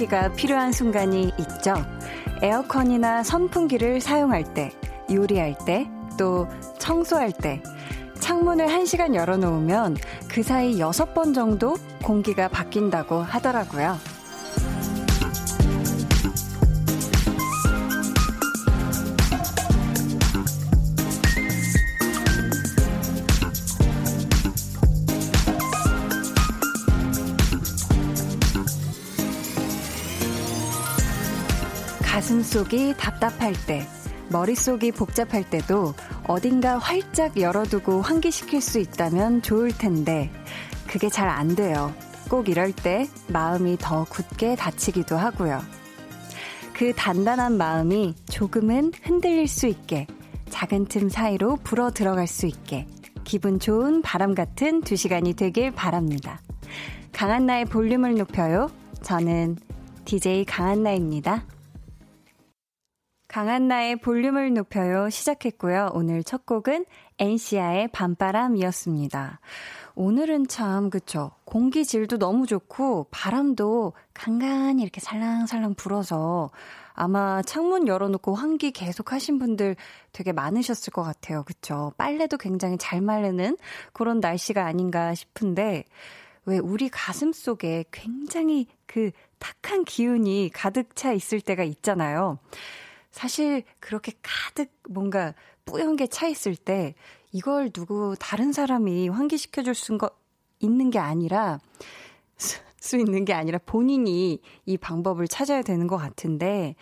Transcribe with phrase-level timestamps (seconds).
[0.00, 1.74] 공기가 필요한 순간이 있죠.
[2.40, 4.70] 에어컨이나 선풍기를 사용할 때,
[5.12, 7.62] 요리할 때, 또 청소할 때,
[8.18, 13.98] 창문을 1시간 열어놓으면 그 사이 6번 정도 공기가 바뀐다고 하더라고요.
[32.50, 33.86] 가슴속이 답답할 때,
[34.28, 35.94] 머릿속이 복잡할 때도
[36.26, 40.32] 어딘가 활짝 열어두고 환기시킬 수 있다면 좋을 텐데,
[40.88, 41.94] 그게 잘 안 돼요.
[42.28, 45.60] 꼭 이럴 때 마음이 더 굳게 다치기도 하고요.
[46.72, 50.08] 그 단단한 마음이 조금은 흔들릴 수 있게,
[50.48, 52.88] 작은 틈 사이로 불어 들어갈 수 있게,
[53.22, 56.40] 기분 좋은 바람 같은 두 시간이 되길 바랍니다.
[57.12, 58.72] 강한나의 볼륨을 높여요.
[59.02, 59.56] 저는
[60.04, 61.44] DJ 강한나입니다.
[63.30, 65.90] 강한나의 볼륨을 높여요 시작했고요.
[65.94, 66.84] 오늘 첫 곡은
[67.18, 69.38] 엔시아의 밤바람이었습니다.
[69.94, 76.50] 오늘은 참 그쵸 공기 질도 너무 좋고 바람도 간간히 이렇게 살랑살랑 불어서
[76.92, 79.76] 아마 창문 열어놓고 환기 계속 하신 분들
[80.10, 81.44] 되게 많으셨을 것 같아요.
[81.44, 83.56] 그쵸 빨래도 굉장히 잘 마르는
[83.92, 85.84] 그런 날씨가 아닌가 싶은데
[86.46, 92.40] 왜 우리 가슴 속에 굉장히 그 탁한 기운이 가득 차 있을 때가 있잖아요.
[93.10, 96.94] 사실 그렇게 가득 뭔가 뿌연 게 차 있을 때
[97.32, 99.98] 이걸 누구 다른 사람이 환기시켜 줄수
[100.60, 101.58] 있는 게 아니라
[102.80, 106.74] 수 있는 게 아니라 본인이 이 방법을 찾아야 되는 것 같은데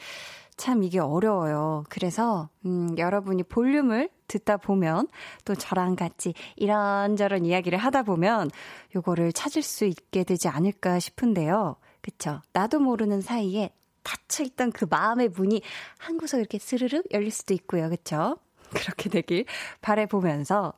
[0.56, 1.84] 참 이게 어려워요.
[1.88, 5.08] 그래서 음 여러분이 볼륨을 듣다 보면
[5.44, 8.50] 또 저랑 같이 이런저런 이야기를 하다 보면
[8.94, 11.76] 요거를 찾을 수 있게 되지 않을까 싶은데요.
[12.00, 12.40] 그쵸?
[12.52, 13.70] 나도 모르는 사이에
[14.08, 15.60] 닫혀 있던 그 마음의 문이
[15.98, 17.90] 한 구석 이렇게 스르륵 열릴 수도 있고요.
[17.90, 18.38] 그쵸?
[18.74, 19.44] 그렇게 되길
[19.80, 20.72] 바래보면서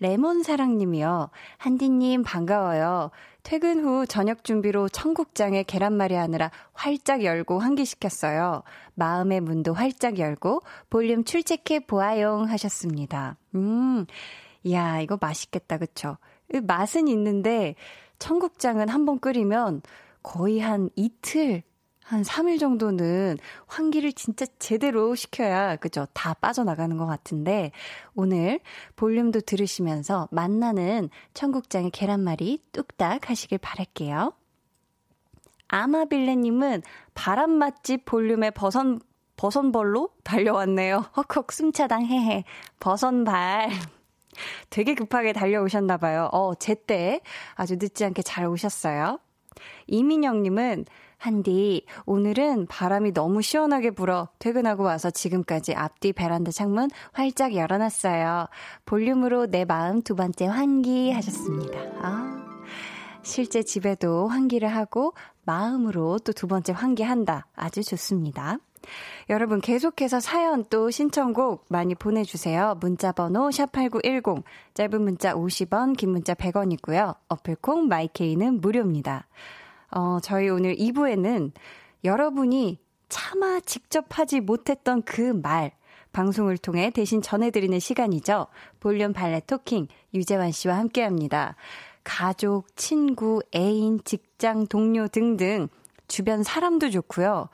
[0.00, 1.30] 레몬사랑님이요.
[1.58, 3.10] 한디님 반가워요.
[3.42, 8.62] 퇴근 후 저녁 준비로 청국장에 계란말이 하느라 활짝 열고 환기시켰어요.
[8.94, 13.36] 마음의 문도 활짝 열고 볼륨 출첵해 보아용 하셨습니다.
[13.54, 14.06] 음,
[14.64, 15.78] 이야, 이거 맛있겠다.
[15.78, 16.18] 그쵸?
[16.62, 17.74] 맛은 있는데
[18.18, 19.82] 청국장은 한 번 끓이면
[20.22, 21.62] 거의 한 이틀
[22.06, 23.36] 한 3일 정도는
[23.66, 26.06] 환기를 진짜 제대로 시켜야, 그죠?
[26.12, 27.72] 다 빠져나가는 것 같은데,
[28.14, 28.60] 오늘
[28.94, 34.32] 볼륨도 들으시면서 만나는 청국장의 계란말이 뚝딱 하시길 바랄게요.
[35.66, 36.82] 아마빌레님은
[37.14, 39.00] 바람 맛집 볼륨의 버선,
[39.36, 41.06] 버선벌로 달려왔네요.
[41.16, 42.44] 헉헉, 숨차당 헤헤.
[42.78, 43.70] 버선발.
[44.70, 46.28] 되게 급하게 달려오셨나봐요.
[46.32, 47.20] 어, 제때
[47.56, 49.18] 아주 늦지 않게 잘 오셨어요.
[49.88, 50.84] 이민영님은
[51.18, 58.46] 한디, 오늘은 바람이 너무 시원하게 불어 퇴근하고 와서 지금까지 앞뒤 베란다 창문 활짝 열어놨어요.
[58.84, 61.78] 볼륨으로 내 마음 두 번째 환기 하셨습니다.
[62.00, 62.46] 아,
[63.22, 67.46] 실제 집에도 환기를 하고 마음으로 또 두 번째 환기한다.
[67.56, 68.58] 아주 좋습니다.
[69.30, 72.76] 여러분 계속해서 사연 또 신청곡 많이 보내주세요.
[72.80, 74.44] 문자번호 샵8910
[74.74, 77.16] 짧은 문자 50원 긴 문자 100원이고요.
[77.28, 79.26] 어플콩 마이케이는 무료입니다.
[79.90, 81.52] 어, 저희 오늘 2부에는
[82.04, 85.72] 여러분이 차마 직접 하지 못했던 그 말,
[86.12, 88.46] 방송을 통해 대신 전해드리는 시간이죠.
[88.80, 91.56] 볼륨 발레 토킹, 유재환 씨와 함께 합니다.
[92.04, 95.68] 가족, 친구, 애인, 직장, 동료 등등,
[96.08, 97.48] 주변 사람도 좋고요.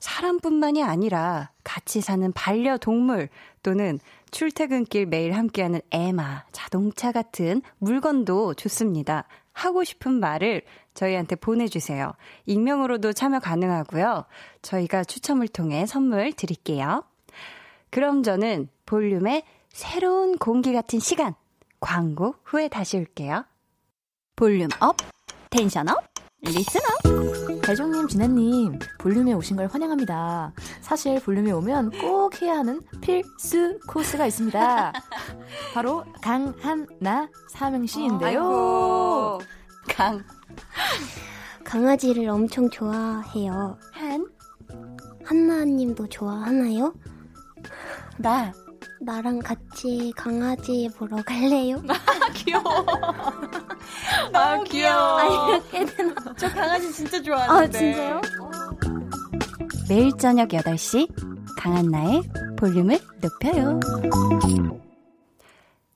[0.00, 3.28] 사람뿐만이 아니라 같이 사는 반려동물
[3.62, 4.00] 또는
[4.32, 9.24] 출퇴근길 매일 함께하는 애마, 자동차 같은 물건도 좋습니다.
[9.52, 10.62] 하고 싶은 말을
[10.94, 12.12] 저희한테 보내주세요.
[12.46, 14.24] 익명으로도 참여 가능하고요.
[14.62, 17.04] 저희가 추첨을 통해 선물 드릴게요.
[17.90, 21.34] 그럼 저는 볼륨의 새로운 공기 같은 시간,
[21.80, 23.44] 광고 후에 다시 올게요.
[24.36, 24.96] volume up,
[25.50, 25.96] tension up,
[26.42, 27.31] listen up.
[27.62, 30.52] 대종님, 진혜님, 볼륨에 오신 걸 환영합니다.
[30.80, 34.92] 사실 볼륨에 오면 꼭 해야 하는 필수 코스가 있습니다.
[35.72, 38.40] 바로 강한나 삼행시인데요.
[38.40, 39.40] 아이고,
[39.88, 40.22] 강.
[41.64, 43.78] 강아지를 엄청 좋아해요.
[43.92, 44.26] 한?
[45.24, 46.94] 한나님도 좋아하나요?
[48.18, 48.52] 나.
[49.00, 51.82] 나랑 같이 강아지 보러 갈래요?
[51.88, 52.62] 아, 귀여워.
[54.32, 55.18] 너무 귀여워.
[55.18, 56.14] 아, 이렇게 되나?
[56.36, 57.78] 저 강아지 진짜 좋아하는데.
[57.78, 58.20] 아, 진짜요?
[59.88, 61.08] 매일 저녁 8시
[61.58, 62.22] 강한나의
[62.56, 63.80] 볼륨을 높여요.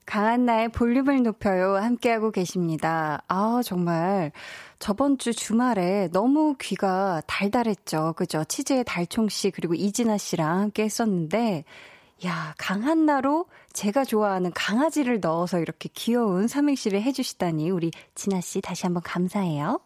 [0.05, 1.75] 강한나의 볼륨을 높여요.
[1.75, 3.23] 함께하고 계십니다.
[3.27, 4.31] 아, 정말.
[4.79, 8.13] 저번 주 주말에 너무 귀가 달달했죠.
[8.15, 8.43] 그죠?
[8.45, 11.65] 치즈의 달총 씨, 그리고 이진아 씨랑 함께 했었는데,
[12.25, 19.03] 야, 강한나로 제가 좋아하는 강아지를 넣어서 이렇게 귀여운 삼행시를 해주시다니, 우리 진아 씨 다시 한번
[19.03, 19.79] 감사해요.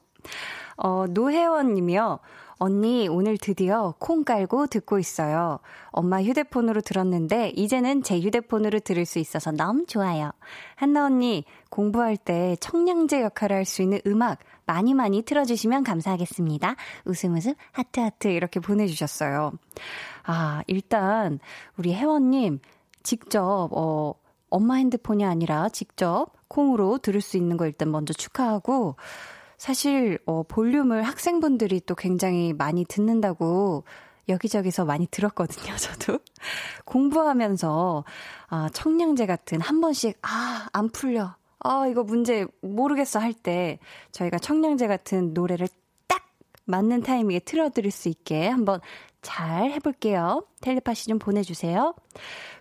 [0.78, 2.20] 어, 노혜원 님이요.
[2.58, 5.60] 언니, 오늘 드디어 콩 깔고 듣고 있어요.
[5.90, 10.32] 엄마 휴대폰으로 들었는데, 이제는 제 휴대폰으로 들을 수 있어서 너무 좋아요.
[10.76, 16.76] 한나 언니, 공부할 때 청량제 역할을 할 수 있는 음악 많이 많이 틀어주시면 감사하겠습니다.
[17.06, 19.52] 웃음 웃음, 하트 하트 이렇게 보내주셨어요.
[20.24, 21.40] 아, 일단,
[21.78, 22.60] 우리 혜원님,
[23.04, 24.14] 직접, 어,
[24.50, 28.96] 엄마 핸드폰이 아니라 직접 콩으로 들을 수 있는 거 일단 먼저 축하하고,
[29.58, 33.84] 사실, 어, 볼륨을 학생분들이 또 굉장히 많이 듣는다고
[34.30, 36.20] 여기저기서 많이 들었거든요, 저도.
[36.86, 38.04] 공부하면서,
[38.48, 41.36] 아, 청량제 같은 한 번씩, 아, 안 풀려.
[41.64, 43.78] 아, 이거 문제 모르겠어 할 때
[44.12, 45.68] 저희가 청량제 같은 노래를
[46.08, 46.24] 딱
[46.66, 48.80] 맞는 타이밍에 틀어드릴 수 있게 한번
[49.22, 50.46] 잘 해볼게요.
[50.62, 51.94] 텔레파시 좀 보내주세요.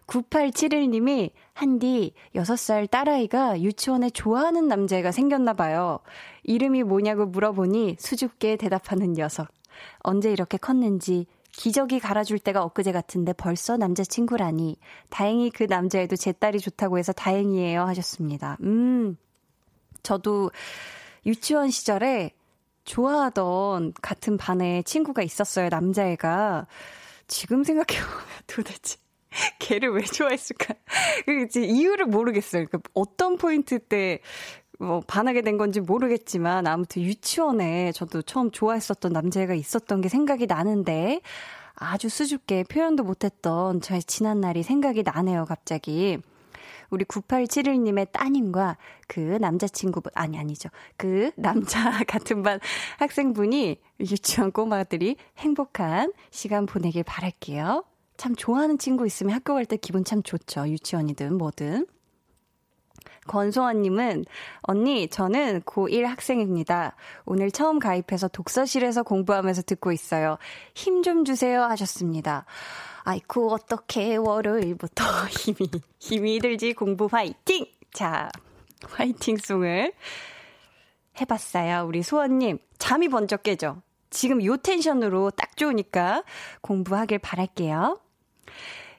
[0.06, 6.00] 9871님이 한디 6살 딸아이가 유치원에 좋아하는 남자애가 생겼나봐요.
[6.42, 9.48] 이름이 뭐냐고 물어보니 수줍게 대답하는 녀석.
[10.00, 14.78] 언제 이렇게 컸는지 기저귀 갈아줄 때가 엊그제 같은데 벌써 남자친구라니.
[15.08, 18.56] 다행히 그 남자애도 제 딸이 좋다고 해서 다행이에요 하셨습니다.
[18.62, 19.16] 음,
[20.02, 20.50] 저도
[21.26, 22.32] 유치원 시절에
[22.90, 26.66] 좋아하던 같은 반에 친구가 있었어요, 남자애가.
[27.28, 28.96] 지금 생각해보면 도대체
[29.60, 30.74] 걔를 왜 좋아했을까?
[31.24, 32.66] 그 이유를 모르겠어요.
[32.70, 34.20] 그 어떤 포인트 때
[34.80, 41.20] 뭐 반하게 된 건지 모르겠지만 아무튼 유치원에 저도 처음 좋아했었던 남자애가 있었던 게 생각이 나는데
[41.74, 46.18] 아주 수줍게 표현도 못했던 저의 지난 날이 생각이 나네요, 갑자기.
[46.90, 48.76] 우리 9871님의 따님과
[49.06, 50.68] 그 남자친구분, 아니, 아니죠.
[50.96, 52.60] 그 남자 같은 반
[52.98, 57.84] 학생분이 유치원 꼬마들이 행복한 시간 보내길 바랄게요.
[58.16, 60.68] 참 좋아하는 친구 있으면 학교 갈 때 기분 참 좋죠.
[60.68, 61.86] 유치원이든 뭐든.
[63.26, 64.24] 권소원님은,
[64.62, 66.96] 언니, 저는 고1 학생입니다.
[67.26, 70.36] 오늘 처음 가입해서 독서실에서 공부하면서 듣고 있어요.
[70.74, 72.44] 힘 좀 주세요 하셨습니다.
[73.04, 75.68] 아이쿠, 어떻게 월요일부터 힘이,
[75.98, 77.66] 힘이 들지 공부 화이팅!
[77.92, 78.30] 자,
[78.86, 79.92] 화이팅 송을
[81.20, 81.84] 해봤어요.
[81.86, 83.82] 우리 소원님, 잠이 번쩍 깨죠?
[84.10, 86.24] 지금 요 텐션으로 딱 좋으니까
[86.60, 87.98] 공부하길 바랄게요.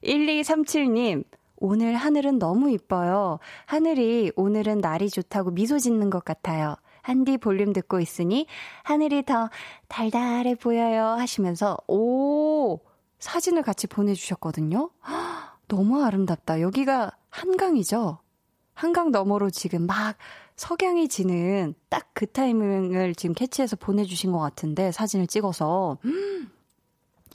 [0.04, 1.24] 1237님,
[1.58, 3.40] 오늘 하늘은 너무 이뻐요.
[3.66, 6.76] 하늘이 오늘은 날이 좋다고 미소 짓는 것 같아요.
[7.02, 8.48] 한디 볼륨 듣고 있으니
[8.84, 9.50] 하늘이 더
[9.88, 12.80] 달달해 보여요 하시면서 오
[13.22, 14.90] 사진을 같이 보내주셨거든요.
[15.70, 16.60] 너무 아름답다.
[16.60, 18.20] 여기가 한강이죠.
[18.74, 20.18] 한강 너머로 지금 막
[20.58, 25.98] 석양이 지는 딱 그 타이밍을 지금 캐치해서 보내주신 것 같은데 사진을 찍어서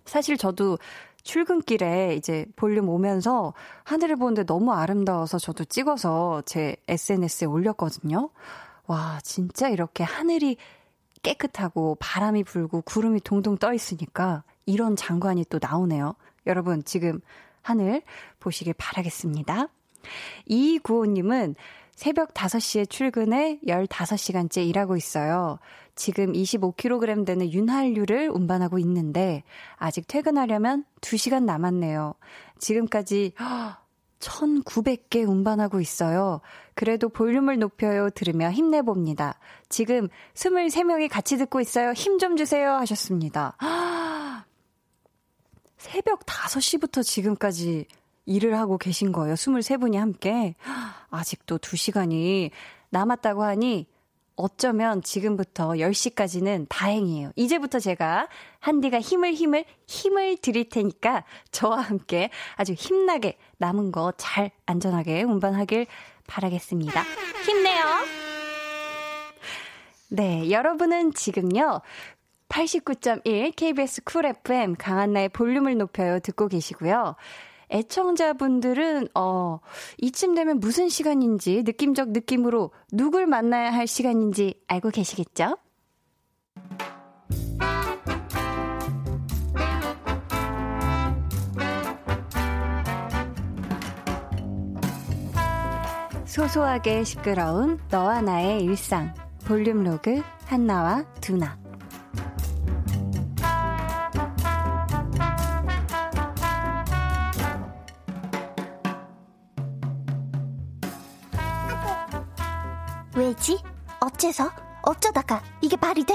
[0.06, 0.78] 사실 저도
[1.24, 3.52] 출근길에 이제 볼륨 오면서
[3.82, 8.30] 하늘을 보는데 너무 아름다워서 저도 찍어서 제 SNS에 올렸거든요.
[8.86, 10.56] 와, 진짜 이렇게 하늘이
[11.24, 16.14] 깨끗하고 바람이 불고 구름이 동동 떠 있으니까 이런 장관이 또 나오네요.
[16.46, 17.20] 여러분, 지금
[17.62, 18.02] 하늘
[18.40, 19.68] 보시길 바라겠습니다.
[20.46, 21.54] 이구호님은
[21.96, 25.58] 새벽 5시에 출근해 15시간째 일하고 있어요.
[25.94, 29.42] 지금 25kg 되는 윤활유를 운반하고 있는데
[29.76, 32.14] 아직 퇴근하려면 2시간 남았네요.
[32.58, 33.32] 지금까지
[34.20, 36.42] 1900개 운반하고 있어요.
[36.74, 39.38] 그래도 볼륨을 높여요 들으며 힘내봅니다.
[39.70, 41.92] 지금 23명이 같이 듣고 있어요.
[41.92, 43.56] 힘 좀 주세요 하셨습니다.
[45.86, 47.86] 새벽 5시부터 지금까지
[48.26, 49.34] 일을 하고 계신 거예요.
[49.34, 50.56] 23분이 함께.
[51.10, 52.50] 아직도 2시간이
[52.90, 53.86] 남았다고 하니
[54.34, 57.30] 어쩌면 지금부터 10시까지는 다행이에요.
[57.36, 58.28] 이제부터 제가
[58.58, 65.86] 한디가 힘을 힘을 힘을 드릴 테니까 저와 함께 아주 힘나게 남은 거 잘 안전하게 운반하길
[66.26, 67.04] 바라겠습니다.
[67.46, 67.84] 힘내요.
[70.08, 71.80] 네, 여러분은 지금요.
[72.48, 77.16] 89.1 KBS 쿨 FM 강한나의 볼륨을 높여요 듣고 계시고요.
[77.70, 79.58] 애청자분들은, 어,
[79.98, 85.56] 이쯤 되면 무슨 시간인지 느낌적 느낌으로 누굴 만나야 할 시간인지 알고 계시겠죠?
[96.36, 99.14] 소소하게 시끄러운 너와 나의 일상.
[99.46, 101.65] 볼륨 로그 한나와 두나.
[113.16, 113.62] 왜지?
[114.00, 114.50] 어째서?
[114.82, 115.42] 어쩌다가?
[115.60, 116.14] 이게 말이 돼?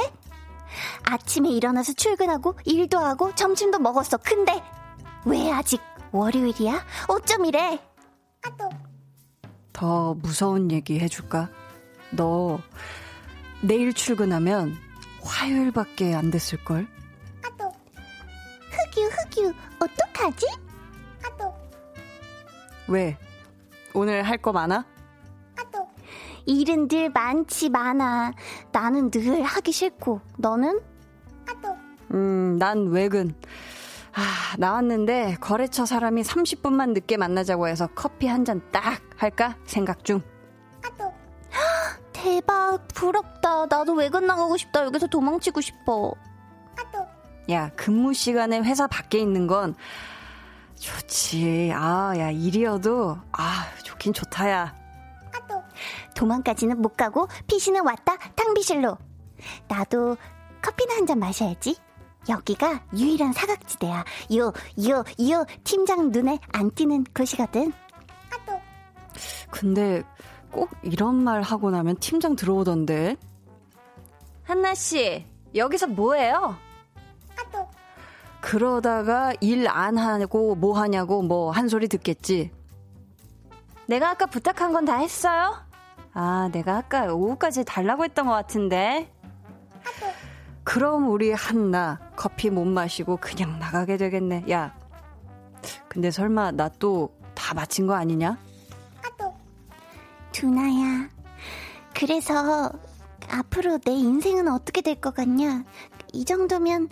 [1.04, 4.18] 아침에 일어나서 출근하고 일도 하고 점심도 먹었어.
[4.18, 4.62] 근데
[5.26, 5.82] 왜 아직
[6.12, 6.86] 월요일이야?
[7.08, 7.80] 어쩜 이래?
[9.74, 11.50] 더 무서운 얘기 해줄까?
[12.12, 12.60] 너
[13.62, 14.76] 내일 출근하면
[15.24, 16.88] 화요일밖에 안 됐을걸?
[18.94, 20.46] 흑유 흑유 어떡하지?
[22.88, 23.18] 왜?
[23.94, 24.86] 오늘 할 거 많아?
[26.46, 28.32] 일은 늘 많지 많아.
[28.72, 30.80] 나는 늘 하기 싫고 너는?
[32.14, 33.34] 음, 난 외근.
[34.14, 40.22] 아, 나왔는데 거래처 사람이 30분만 늦게 만나자고 해서 커피 한 잔 딱 할까 생각 중.
[42.12, 43.66] 대박 부럽다.
[43.68, 44.84] 나도 외근 나가고 싶다.
[44.86, 46.14] 여기서 도망치고 싶어.
[47.50, 49.76] 야, 근무 시간에 회사 밖에 있는 건
[50.76, 51.72] 좋지.
[51.74, 54.76] 아, 야, 일이어도 아, 좋긴 좋다 야.
[56.22, 58.96] 도망까지는 못 가고 피시는 왔다 탕비실로.
[59.68, 60.18] 나도
[60.62, 61.76] 커피나 한 잔 마셔야지.
[62.30, 64.06] 여기가 유일한 사각지대야.
[64.36, 64.54] 요,
[64.88, 67.74] 요, 요 팀장 눈에 안 띄는 곳이거든.
[69.50, 70.04] 근데
[70.52, 73.18] 꼭 이런 말 하고 나면 팀장 들어오던데.
[74.44, 75.26] 한나 씨,
[75.56, 76.56] 여기서 뭐해요?
[78.42, 82.52] 그러다가 일 안 하고 뭐 하냐고 뭐 한 소리 듣겠지.
[83.88, 85.56] 내가 아까 부탁한 건 다 했어요?
[86.14, 89.12] 아, 내가 아까 오후까지 달라고 했던 것 같은데.
[90.64, 94.46] 그럼 우리 한나 커피 못 마시고 그냥 나가게 되겠네.
[94.50, 94.76] 야,
[95.88, 97.10] 근데 설마 나 또
[97.42, 98.38] 다 마친 거 아니냐?
[100.32, 101.10] 두나야.
[101.94, 102.72] 그래서
[103.30, 105.64] 앞으로 내 인생은 어떻게 될 것 같냐?
[106.14, 106.88] 이 정도면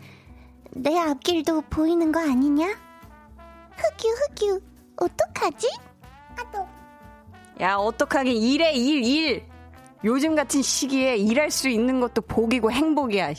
[0.71, 2.65] 내 앞길도 보이는 거 아니냐?
[3.77, 4.61] 흑유 흑유
[4.97, 5.67] 어떡하지?
[7.61, 9.43] 야, 어떡하긴 일해, 일, 일.
[10.03, 13.33] 요즘 같은 시기에 일할 수 있는 것도 복이고 행복이야.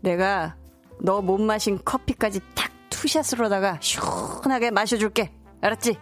[0.00, 0.56] 내가
[1.00, 5.32] 너 못 마신 커피까지 탁 투샷으로다가 시원하게 마셔줄게.
[5.60, 5.96] 알았지?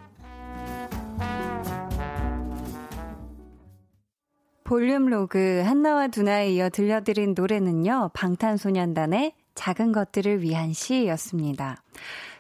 [4.65, 8.11] 볼륨 로그 한나와 두나에 이어 들려드린 노래는요.
[8.13, 11.83] 방탄소년단의 작은 것들을 위한 시였습니다.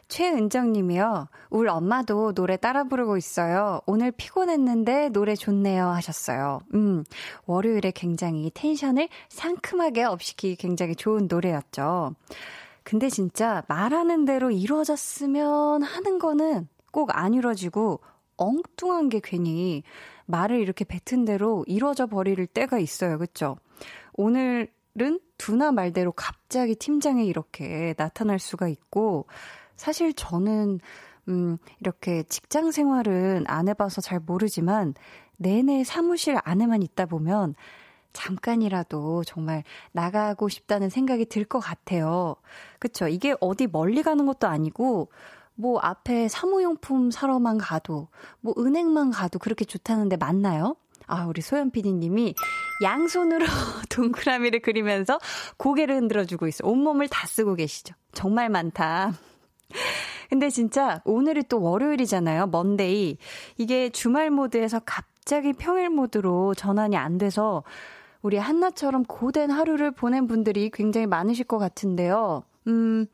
[0.09, 1.29] 최은정 님이요.
[1.51, 3.81] 울 엄마도 노래 따라 부르고 있어요.
[3.87, 6.61] 오늘 피곤했는데 노래 좋네요 하셨어요.
[6.75, 7.05] 음,
[7.47, 12.15] 월요일에 굉장히 텐션을 상큼하게 업시키기 굉장히 좋은 노래였죠.
[12.83, 18.01] 근데 진짜 말하는 대로 이루어졌으면 하는 거는 꼭 안 이루어지고
[18.39, 19.83] 엉뚱한 게 괜히
[20.27, 23.19] 말을 이렇게 뱉은 대로 이루어져 버릴 때가 있어요.
[23.19, 23.57] 그쵸?
[24.15, 29.27] 오늘은 두나 말대로 갑자기 팀장이 이렇게 나타날 수가 있고,
[29.79, 30.81] 사실 저는,
[31.29, 34.93] 음, 이렇게 직장 생활은 안 해봐서 잘 모르지만,
[35.39, 37.55] 내내 사무실 안에만 있다 보면,
[38.13, 42.35] 잠깐이라도 정말 나가고 싶다는 생각이 들 것 같아요.
[42.81, 43.07] 그쵸?
[43.09, 45.11] 이게 어디 멀리 가는 것도 아니고,
[45.55, 48.09] 뭐 앞에 사무용품 사러만 가도,
[48.41, 50.77] 뭐 은행만 가도 그렇게 좋다는데 맞나요?
[51.07, 52.35] 아, 우리 소연 PD님이
[52.83, 53.47] 양손으로
[53.91, 55.19] 동그라미를 그리면서
[55.57, 56.67] 고개를 흔들어주고 있어.
[56.67, 57.95] 온몸을 다 쓰고 계시죠.
[58.13, 59.13] 정말 많다.
[60.29, 62.49] 근데 진짜 오늘이 또 월요일이잖아요.
[62.49, 63.17] 먼데이.
[63.57, 67.63] 이게 주말 모드에서 갑자기 평일 모드로 전환이 안 돼서
[68.21, 72.43] 우리 한나처럼 고된 하루를 보낸 분들이 굉장히 많으실 것 같은데요.
[72.67, 73.07] 음,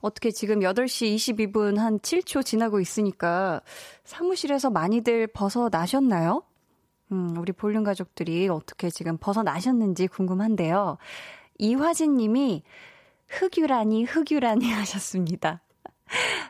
[0.00, 3.62] 어떻게 지금 8시 22분 한 7초 지나고 있으니까
[4.04, 6.42] 사무실에서 많이들 벗어나셨나요?
[7.12, 10.98] 음, 우리 볼륨 가족들이 어떻게 지금 벗어나셨는지 궁금한데요.
[11.58, 12.62] 이화진 님이
[13.28, 15.60] 흑유라니, 흑유라니 하셨습니다.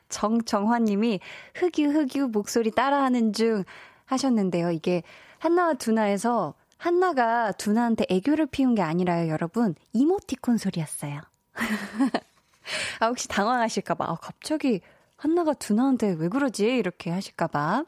[0.09, 1.21] 정정화 님이
[1.55, 3.65] 흑유, 흑유 목소리 따라하는 중
[4.05, 4.71] 하셨는데요.
[4.71, 5.03] 이게
[5.39, 9.75] 한나와 두나에서 한나가 두나한테 애교를 피운 게 아니라요, 여러분.
[9.93, 11.21] 이모티콘 소리였어요.
[13.01, 14.05] 아, 혹시 당황하실까봐.
[14.05, 14.81] 아, 갑자기
[15.17, 16.67] 한나가 두나한테 왜 그러지?
[16.67, 17.85] 이렇게 하실까봐.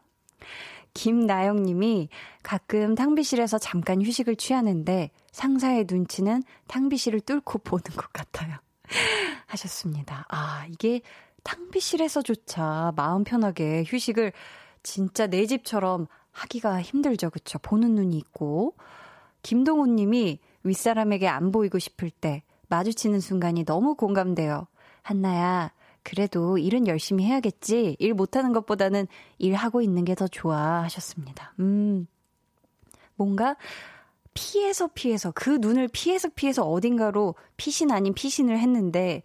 [0.95, 2.09] 김나영 님이
[2.43, 8.57] 가끔 탕비실에서 잠깐 휴식을 취하는데 상사의 눈치는 탕비실을 뚫고 보는 것 같아요.
[9.47, 10.25] 하셨습니다.
[10.28, 11.00] 아, 이게
[11.43, 14.33] 탕비실에서조차 마음 편하게 휴식을
[14.83, 17.31] 진짜 내 집처럼 하기가 힘들죠.
[17.31, 17.59] 그쵸?
[17.59, 18.75] 보는 눈이 있고.
[19.43, 24.66] 김동훈 님이 윗사람에게 안 보이고 싶을 때 마주치는 순간이 너무 공감돼요.
[25.02, 27.97] 한나야, 그래도 일은 열심히 해야겠지.
[28.00, 29.07] 일 못하는 것보다는
[29.38, 30.83] 일하고 있는 게 더 좋아.
[30.83, 31.52] 하셨습니다.
[31.61, 32.07] 음.
[33.14, 33.57] 뭔가
[34.37, 39.23] 피해서 피해서, 그 눈을 피해서 피해서 어딘가로 피신 아닌 피신을 했는데,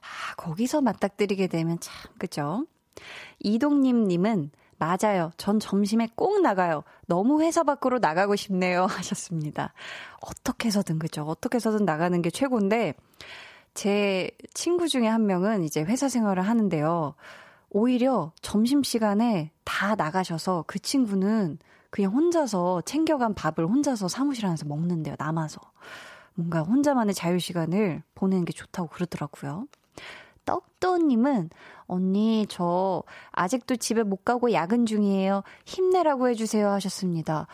[0.00, 2.66] 아, 거기서 맞닥뜨리게 되면 참, 그죠?
[3.40, 5.30] 이동님 님은 맞아요.
[5.36, 6.82] 전 점심에 꼭 나가요.
[7.06, 8.86] 너무 회사 밖으로 나가고 싶네요.
[8.90, 9.72] 하셨습니다.
[10.20, 11.24] 어떻게 해서든, 그죠?
[11.24, 12.94] 어떻게 해서든 나가는 게 최고인데,
[13.74, 17.14] 제 친구 중에 한 명은 이제 회사 생활을 하는데요.
[17.70, 21.58] 오히려 점심시간에 다 나가셔서 그 친구는
[21.94, 25.14] 그냥 혼자서 챙겨간 밥을 혼자서 사무실 안에서 먹는데요.
[25.16, 25.60] 남아서.
[26.34, 29.68] 뭔가 혼자만의 자유 시간을 보내는 게 좋다고 그러더라고요.
[30.44, 31.50] 떡도님은
[31.86, 35.44] 언니 저 아직도 집에 못 가고 야근 중이에요.
[35.66, 37.46] 힘내라고 해주세요 하셨습니다.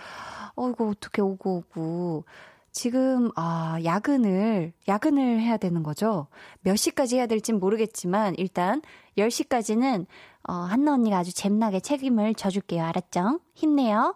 [0.55, 2.25] 어이구 어떻게 오고 오고
[2.73, 6.29] 지금 아 야근을 야근을 해야 되는 거죠.
[6.63, 8.81] 몇 시까지 해야 될진 모르겠지만 일단
[9.19, 10.07] 10시까지는
[10.49, 12.83] 어, 한나 언니가 아주 잼나게 책임을 져줄게요.
[12.83, 13.41] 알았죠?
[13.53, 14.15] 힘내요.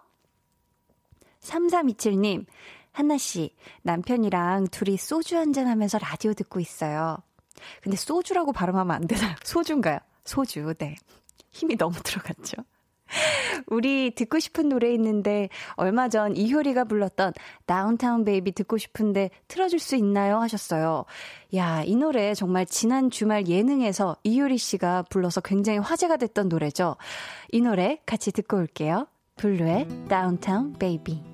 [1.44, 2.46] 3327님,
[2.92, 7.18] 한나씨, 남편이랑 둘이 소주 한잔 하면서 라디오 듣고 있어요.
[7.82, 9.34] 근데 소주라고 발음하면 안 되나요?
[9.44, 9.98] 소주인가요?
[10.24, 10.96] 소주, 네.
[11.50, 12.56] 힘이 너무 들어갔죠.
[13.66, 17.32] 우리 듣고 싶은 노래 있는데 얼마 전 이효리가 불렀던
[17.66, 20.38] Downtown Baby 듣고 싶은데 틀어줄 수 있나요?
[20.38, 21.04] 하셨어요.
[21.54, 26.96] 야, 이 노래 정말 지난 주말 예능에서 이효리 씨가 불러서 굉장히 화제가 됐던 노래죠.
[27.52, 29.06] 이 노래 같이 듣고 올게요.
[29.36, 31.33] 블루의 Downtown Baby.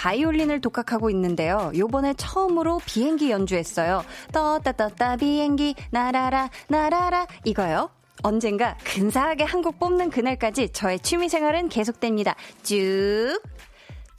[0.00, 1.70] 바이올린을 독학하고 있는데요.
[1.76, 4.02] 요번에 처음으로 비행기 연주했어요.
[4.32, 7.90] 떴다 비행기 나라라 나라라 이거요.
[8.22, 12.34] 언젠가 근사하게 한국 뽑는 그날까지 저의 취미 생활은 계속됩니다.
[12.62, 13.42] 쭉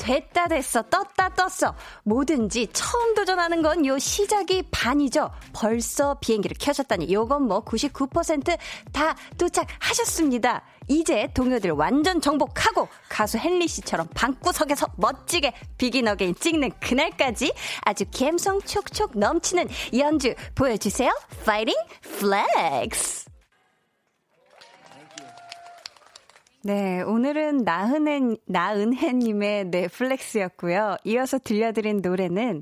[0.02, 7.44] 됐다 됐어 떴다 떴어 뭐든지 처음 도전하는 건 요 시작이 반이죠 벌써 비행기를 켜셨다니 요건
[7.44, 16.72] 뭐 99%다 도착하셨습니다 이제 동료들 완전 정복하고 가수 헨리 씨처럼 방구석에서 멋지게 Begin Again 찍는
[16.82, 17.54] 그날까지
[17.86, 21.10] 아주 감성 촉촉 넘치는 연주 보여주세요
[21.46, 23.32] 파이팅 flex
[26.64, 30.98] 네, 오늘은 나은혜, 나은혜님의 네 flex였고요.
[31.06, 32.62] 이어서 들려드린 노래는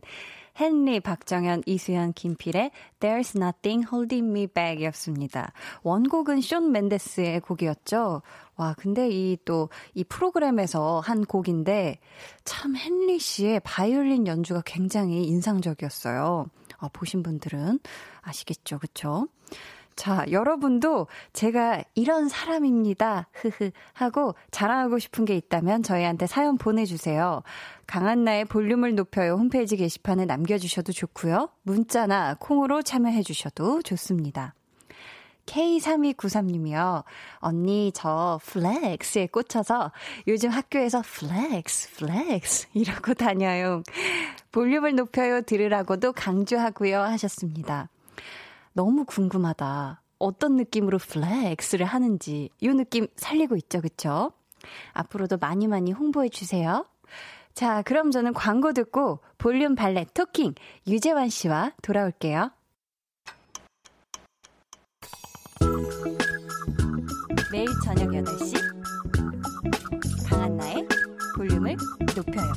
[0.59, 5.53] 헨리, 박정현, 이수연, 김필의 There's Nothing Holding Me Back 이었습니다.
[5.83, 8.21] 원곡은 쇼 맨데스의 곡이었죠.
[8.57, 11.99] 와, 근데 이 또, 이 프로그램에서 한 곡인데,
[12.43, 16.47] 참 헨리 씨의 바이올린 연주가 굉장히 인상적이었어요.
[16.77, 17.79] 아, 보신 분들은
[18.21, 19.27] 아시겠죠, 그쵸?
[19.99, 23.27] 자, 여러분도 제가 이런 사람입니다.
[23.33, 27.43] 흐흐 하고 자랑하고 싶은 게 있다면 저희한테 사연 보내주세요.
[27.85, 31.49] 강한나의 볼륨을 높여요 홈페이지 게시판에 남겨주셔도 좋고요.
[31.63, 34.53] 문자나 콩으로 참여해주셔도 좋습니다.
[35.47, 37.03] K3293님이요.
[37.39, 39.91] 언니, 저 flex에 꽂혀서
[40.29, 43.83] 요즘 학교에서 flex, flex 이러고 다녀요.
[44.53, 47.89] 볼륨을 높여요 들으라고도 강조하고요 하셨습니다.
[48.73, 50.01] 너무 궁금하다.
[50.19, 54.31] 어떤 느낌으로 flex를 하는지 이 느낌 살리고 있죠, 그쵸?
[54.93, 56.85] 앞으로도 많이 많이 홍보해 주세요.
[57.53, 60.53] 자, 그럼 저는 광고 듣고 볼륨 발레 talking
[60.87, 62.51] 유재환 씨와 돌아올게요.
[67.51, 68.53] 매일 저녁 8시
[70.29, 70.87] 강한나의
[71.35, 71.75] 볼륨을
[72.15, 72.53] 높여요.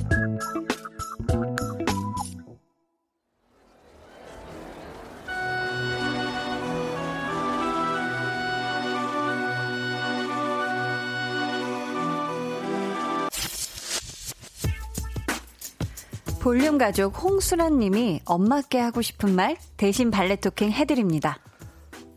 [16.43, 21.39] 볼륨 가족 홍수란 님이 엄마께 하고 싶은 말 대신 발레 토킹 해드립니다.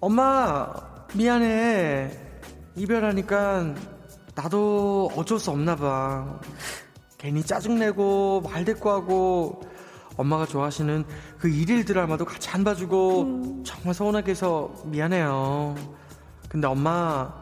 [0.00, 0.66] 엄마,
[1.14, 2.10] 미안해.
[2.74, 3.76] 이별하니까
[4.34, 6.40] 나도 어쩔 수 없나 봐.
[7.18, 9.60] 괜히 짜증내고 말대꾸하고
[10.16, 11.04] 엄마가 좋아하시는
[11.38, 13.64] 그 일일 드라마도 같이 안 봐주고 음.
[13.64, 15.76] 정말 서운하게 해서 미안해요.
[16.48, 17.32] 근데 엄마,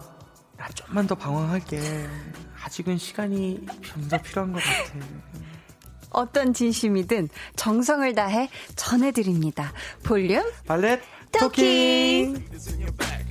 [0.58, 1.80] 나 좀만 더 방황할게.
[2.62, 5.53] 아직은 시간이 좀 더 필요한 것 같아.
[6.14, 9.72] 어떤 진심이든 정성을 다해 전해드립니다.
[10.02, 11.00] 볼륨 발렛
[11.32, 12.34] 토킹.
[12.34, 13.23] 토킹.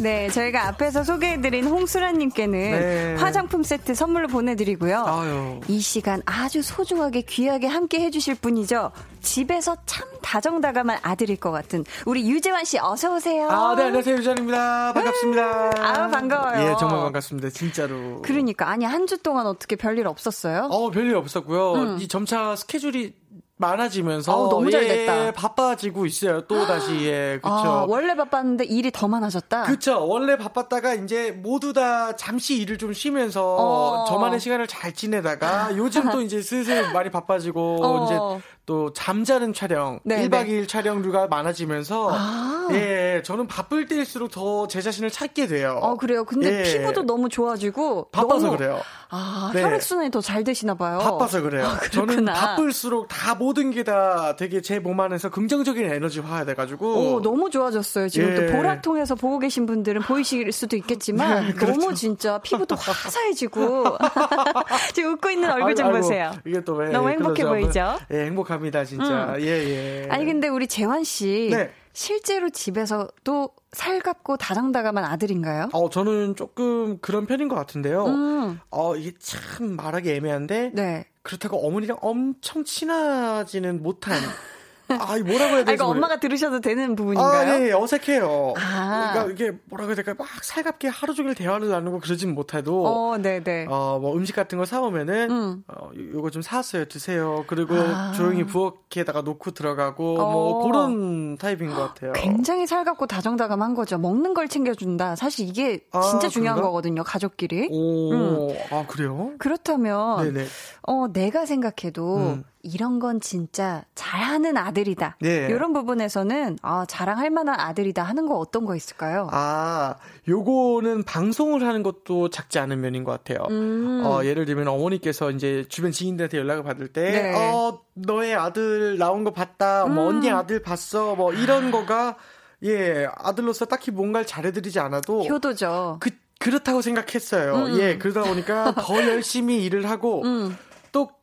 [0.00, 3.14] 네, 저희가 앞에서 소개해드린 홍수라님께는 네.
[3.16, 5.04] 화장품 세트 선물로 보내드리고요.
[5.06, 5.60] 아유.
[5.68, 8.90] 이 시간 아주 소중하게 귀하게 함께 해주실 분이죠.
[9.20, 13.48] 집에서 참 다정다감한 아들일 것 같은 우리 유재환 씨 어서 오세요.
[13.48, 14.16] 아, 네, 안녕하세요.
[14.16, 14.92] 유전입니다.
[14.94, 15.70] 반갑습니다.
[15.78, 16.70] 아우, 반가워요.
[16.70, 17.50] 예, 정말 반갑습니다.
[17.50, 18.22] 진짜로.
[18.22, 20.68] 그러니까 아니 한 주 동안 어떻게 별일 없었어요?
[20.70, 21.96] 어, 별일 없었고요.
[21.98, 23.14] 이 점차 스케줄이
[23.62, 25.26] 많아지면서 어우, 너무 잘 됐다.
[25.28, 26.42] 예, 바빠지고 있어요.
[26.42, 27.68] 또 다시 예, 그렇죠.
[27.68, 29.62] 아, 원래 바빴는데 일이 더 많아졌다.
[29.62, 30.06] 그쵸.
[30.06, 34.04] 원래 바빴다가 이제 모두 다 잠시 일을 좀 쉬면서 어.
[34.08, 38.04] 저만의 시간을 잘 지내다가 요즘 또 이제 슬슬 많이 바빠지고 어.
[38.04, 40.52] 이제 또 잠자는 촬영, 네, 1박 네.
[40.62, 42.68] 2일 촬영류가 많아지면서 아.
[42.70, 45.78] 예, 저는 바쁠 때일수록 더 제 자신을 찾게 돼요.
[45.82, 46.24] 어 그래요.
[46.24, 46.62] 근데 예.
[46.78, 48.80] 피부도 너무 좋아지고 바빠서 너무- 그래요.
[49.14, 49.62] 아 네.
[49.62, 50.98] 혈액 순환이 더 잘 되시나 봐요.
[50.98, 51.66] 바빠서 그래요.
[51.66, 52.24] 아, 저는.
[52.26, 57.14] 바쁠수록 다 모든 게 다 되게 제 몸 안에서 긍정적인 에너지화가 돼 가지고.
[57.16, 58.08] 오, 너무 좋아졌어요.
[58.08, 58.34] 지금 예.
[58.46, 61.80] 또 보라 통해서 보고 계신 분들은 보이실 수도 있겠지만 네, 그렇죠.
[61.80, 63.98] 너무 진짜 피부도 화사해지고
[64.94, 66.30] 지금 웃고 있는 얼굴 좀 아이고, 보세요.
[66.46, 66.90] 이게 또 왜.
[66.90, 67.44] 너무 행복해?
[67.44, 67.98] 보이죠?
[68.12, 68.52] 예, 행복합니다,
[68.84, 69.36] 진짜.
[69.40, 70.08] 예, 예.
[70.10, 71.70] 아니 근데 우리 재환 씨 네.
[71.92, 75.70] 실제로 집에서도 살갑고 다정다감한 아들인가요?
[75.72, 78.06] 어, 저는 조금 그런 편인 것 같은데요.
[78.06, 80.72] 음, 어, 이게 참 말하기 애매한데.
[80.74, 81.06] 네.
[81.22, 84.14] 그렇다고 어머니랑 엄청 친하지는 못한.
[85.00, 85.74] 아, 이 뭐라고 해야 아 되지?
[85.74, 87.52] 이거 엄마가 들으셔도 되는 부분인가요?
[87.52, 88.54] 아, 예, 어색해요.
[88.56, 89.10] 아.
[89.12, 90.14] 그러니까 이게 뭐라고 해야 될까?
[90.18, 92.86] 막 살갑게 하루 종일 대화를 나누고 그러진 못해도.
[92.86, 93.66] 어, 네 네.
[93.68, 95.64] 어, 뭐 음식 같은 거 사 오면은, 음.
[95.68, 96.84] 어, 요- 요거 좀 사왔어요.
[96.86, 97.44] 드세요.
[97.46, 98.12] 그리고 아.
[98.12, 100.30] 조용히 부엌에다가 놓고 들어가고, 어.
[100.32, 102.12] 뭐, 그런 타입인 것 같아요.
[102.12, 103.98] 굉장히 살갑고 다정다감한 거죠.
[103.98, 105.16] 먹는 걸 챙겨 준다.
[105.16, 106.68] 사실 이게 아, 진짜 중요한 그런가?
[106.70, 107.02] 거거든요.
[107.04, 107.68] 가족끼리.
[107.70, 109.32] 오, 아, 그래요?
[109.38, 110.46] 그렇다면 네네.
[110.82, 112.44] 어 내가 생각해도 음.
[112.62, 115.16] 이런 건 진짜 잘하는 아들이다.
[115.20, 115.48] 네.
[115.50, 119.28] 이런 부분에서는 아 자랑할 만한 아들이다 하는 거 어떤 거 있을까요?
[119.32, 119.96] 아,
[120.28, 123.46] 요거는 방송을 하는 것도 작지 않은 면인 것 같아요.
[123.50, 124.02] 음.
[124.04, 127.34] 어, 예를 들면 어머니께서 이제 주변 지인들한테 연락을 받을 때, 네.
[127.34, 130.16] 어, 너의 아들 나온 거 봤다, 뭐 음.
[130.16, 132.16] 언니 아들 봤어, 뭐 이런 거가,
[132.62, 135.96] 예, 아들로서 딱히 뭔가를 잘해드리지 않아도, 효도죠.
[135.98, 137.54] 그, 그렇다고 생각했어요.
[137.54, 137.80] 음.
[137.80, 140.56] 예, 그러다 보니까 더 열심히 일을 하고, 음.
[140.70, 140.71] 또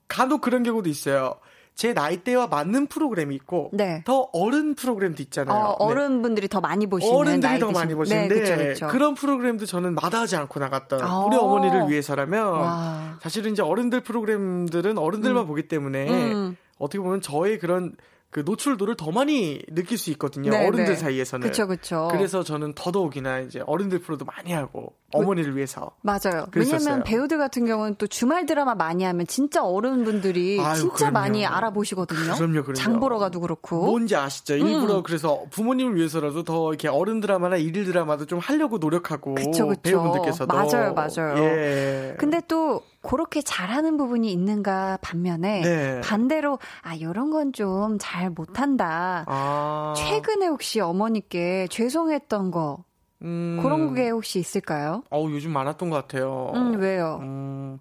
[0.09, 1.35] 간혹 그런 경우도 있어요.
[1.75, 4.03] 제 나이대와 맞는 프로그램이 있고, 네.
[4.05, 5.57] 더 어른 프로그램도 있잖아요.
[5.57, 5.93] 어, 네.
[5.93, 7.99] 어른분들이 더 많이 보시는 어른들이 더 많이 분.
[7.99, 8.87] 보시는데 네, 그쵸, 그쵸.
[8.89, 11.19] 그런 프로그램도 저는 마다하지 않고 나갔던 아.
[11.19, 13.17] 우리 어머니를 위해서라면 와.
[13.21, 16.57] 사실은 이제 어른들 프로그램들은 어른들만 보기 때문에 음.
[16.79, 17.95] 어떻게 보면 저의 그런
[18.29, 20.51] 그 노출도를 더 많이 느낄 수 있거든요.
[20.51, 20.95] 네, 어른들 네.
[20.95, 21.47] 사이에서는.
[21.47, 22.09] 그쵸, 그쵸.
[22.11, 25.91] 그래서 저는 더더욱이나 이제 어른들 프로도 많이 하고 어머니를 위해서.
[26.01, 26.45] 맞아요.
[26.55, 31.13] 왜냐면 배우들 같은 경우는 또 주말 드라마 많이 하면 진짜 어른분들이 아유, 진짜 그럼요.
[31.13, 32.33] 많이 알아보시거든요.
[32.35, 32.73] 그럼요, 그럼요.
[32.73, 33.83] 장 보러 가도 그렇고.
[33.85, 34.55] 뭔지 아시죠?
[34.55, 35.03] 일부러 음.
[35.03, 39.81] 그래서 부모님을 위해서라도 더 이렇게 어른 드라마나 일일 드라마도 좀 하려고 노력하고 그쵸, 그쵸.
[39.81, 41.43] 배우분들께서도 맞아요, 맞아요.
[41.43, 42.15] 예.
[42.19, 46.01] 근데 또 그렇게 잘하는 부분이 있는가 반면에 네.
[46.01, 49.23] 반대로 아 이런 건 좀 잘 못한다.
[49.27, 49.93] 아.
[49.97, 52.83] 최근에 혹시 어머니께 죄송했던 거
[53.21, 53.59] 음.
[53.61, 55.03] 그런 게 혹시 있을까요?
[55.09, 56.51] 어우, 요즘 많았던 것 같아요.
[56.55, 57.19] 음 왜요?
[57.21, 57.77] 음,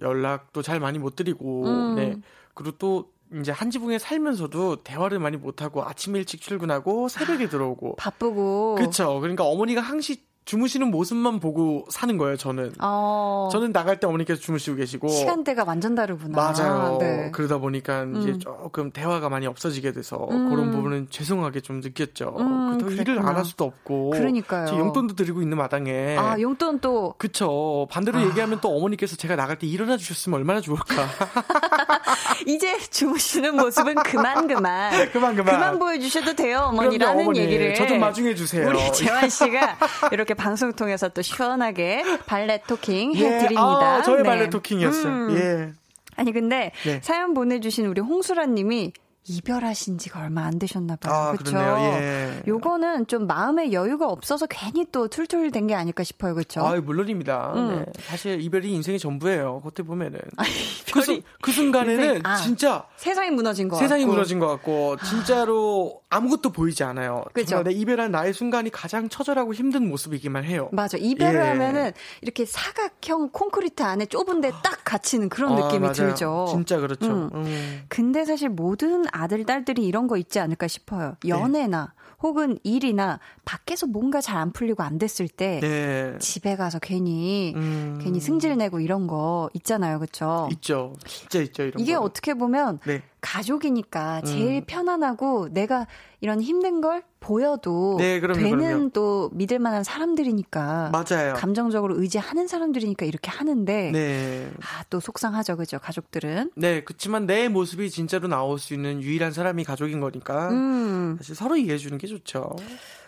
[0.00, 1.94] 연락도 잘 많이 못 드리고, 음.
[1.94, 2.16] 네.
[2.54, 7.96] 그리고 또, 이제 한 지붕에 살면서도 대화를 많이 못하고 아침 일찍 출근하고 새벽에 들어오고.
[7.96, 8.76] 바쁘고.
[8.76, 9.20] 그쵸.
[9.20, 12.72] 그러니까 어머니가 항시 주무시는 모습만 보고 사는 거예요, 저는.
[12.80, 13.50] 어.
[13.52, 15.08] 저는 나갈 때 어머니께서 주무시고 계시고.
[15.08, 16.34] 시간대가 완전 다르구나.
[16.34, 16.96] 맞아요.
[16.98, 17.30] 네.
[17.32, 18.38] 그러다 보니까 이제 음.
[18.38, 20.48] 조금 대화가 많이 없어지게 돼서 음.
[20.48, 22.34] 그런 부분은 죄송하게 좀 느꼈죠.
[22.38, 23.18] 음, 그렇다고 일을.
[23.18, 24.10] 안 할 수도 없고.
[24.12, 24.74] 그러니까요.
[24.78, 26.16] 용돈도 드리고 있는 마당에.
[26.16, 27.86] 아 용돈 또 그쵸.
[27.90, 28.22] 반대로 아.
[28.24, 30.86] 얘기하면 또 어머니께서 제가 나갈 때 일어나 주셨으면 얼마나 좋을까.
[32.46, 35.78] 이제 주무시는 모습은 그만 그만 그만, 그만.
[35.78, 37.40] 보여주셔도 돼요 어머니라는 어머니.
[37.40, 38.68] 얘기를 저 좀 마중해 주세요.
[38.68, 39.78] 우리 재환 씨가
[40.12, 43.96] 이렇게 방송 통해서 또 시원하게 발레 토킹 예, 해드립니다.
[43.96, 44.28] 아, 저의 네.
[44.28, 45.12] 발레 토킹이었어요.
[45.12, 45.36] 음.
[45.36, 45.72] 예.
[46.16, 47.00] 아니 근데 네.
[47.02, 48.92] 사연 보내주신 우리 홍수라님이
[49.28, 51.12] 이별하신 지가 얼마 안 되셨나 봐요.
[51.14, 51.56] 아, 그렇죠?
[51.58, 52.42] 예.
[52.46, 56.34] 요거는 좀 마음의 여유가 없어서 괜히 또 툴툴 된 게 아닐까 싶어요.
[56.34, 56.60] 그렇죠?
[56.66, 57.52] 아, 물론입니다.
[57.54, 57.84] 음.
[57.84, 57.92] 네.
[58.04, 59.60] 사실 이별이 인생의 전부예요.
[59.62, 60.18] 그때 보면은.
[60.94, 64.12] 그, 속, 그 순간에는 아, 진짜 세상이 무너진 것 세상이 같고.
[64.14, 67.24] 무너진 것 같고 진짜로 아무것도 보이지 않아요.
[67.34, 67.48] 그죠.
[67.50, 70.70] 정말 내 이별한 나의 순간이 가장 처절하고 힘든 모습이기만 해요.
[70.72, 70.96] 맞아.
[70.96, 71.48] 이별을 예.
[71.48, 75.92] 하면은 이렇게 사각형 콘크리트 안에 좁은데 딱 갇히는 그런 아, 느낌이 맞아요.
[75.92, 76.46] 들죠.
[76.50, 77.06] 진짜 그렇죠.
[77.10, 77.30] 음.
[77.34, 77.82] 음.
[77.88, 81.16] 근데 사실 모든 아들, 딸들이 이런 거 있지 않을까 싶어요.
[81.26, 86.16] 연애나 혹은 일이나 밖에서 뭔가 잘 안 풀리고 안 됐을 때 네.
[86.20, 87.98] 집에 가서 괜히 음.
[88.02, 89.98] 괜히 승질 내고 이런 거 있잖아요.
[89.98, 90.48] 그쵸?
[90.52, 90.94] 있죠.
[91.06, 91.64] 진짜 있죠.
[91.64, 92.00] 이런 이게 거.
[92.02, 93.02] 어떻게 보면 네.
[93.20, 94.64] 가족이니까 제일 음.
[94.66, 95.86] 편안하고 내가
[96.20, 98.88] 이런 힘든 걸 보여도 네, 그럼요, 되는 그럼요.
[98.90, 101.34] 또 믿을 만한 사람들이니까 맞아요.
[101.34, 104.50] 감정적으로 의지하는 사람들이니까 이렇게 하는데 네.
[104.60, 105.56] 아, 또 속상하죠.
[105.56, 105.78] 그죠?
[105.78, 106.52] 가족들은.
[106.56, 111.16] 네, 그렇지만 내 모습이 진짜로 나올 수 있는 유일한 사람이 가족인 거니까 음.
[111.18, 112.54] 사실 서로 이해해 주는 게 좋죠.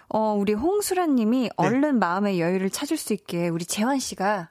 [0.09, 1.23] 어, 우리 홍수란 네.
[1.23, 4.51] 님이 얼른 마음의 여유를 찾을 수 있게 우리 재환 씨가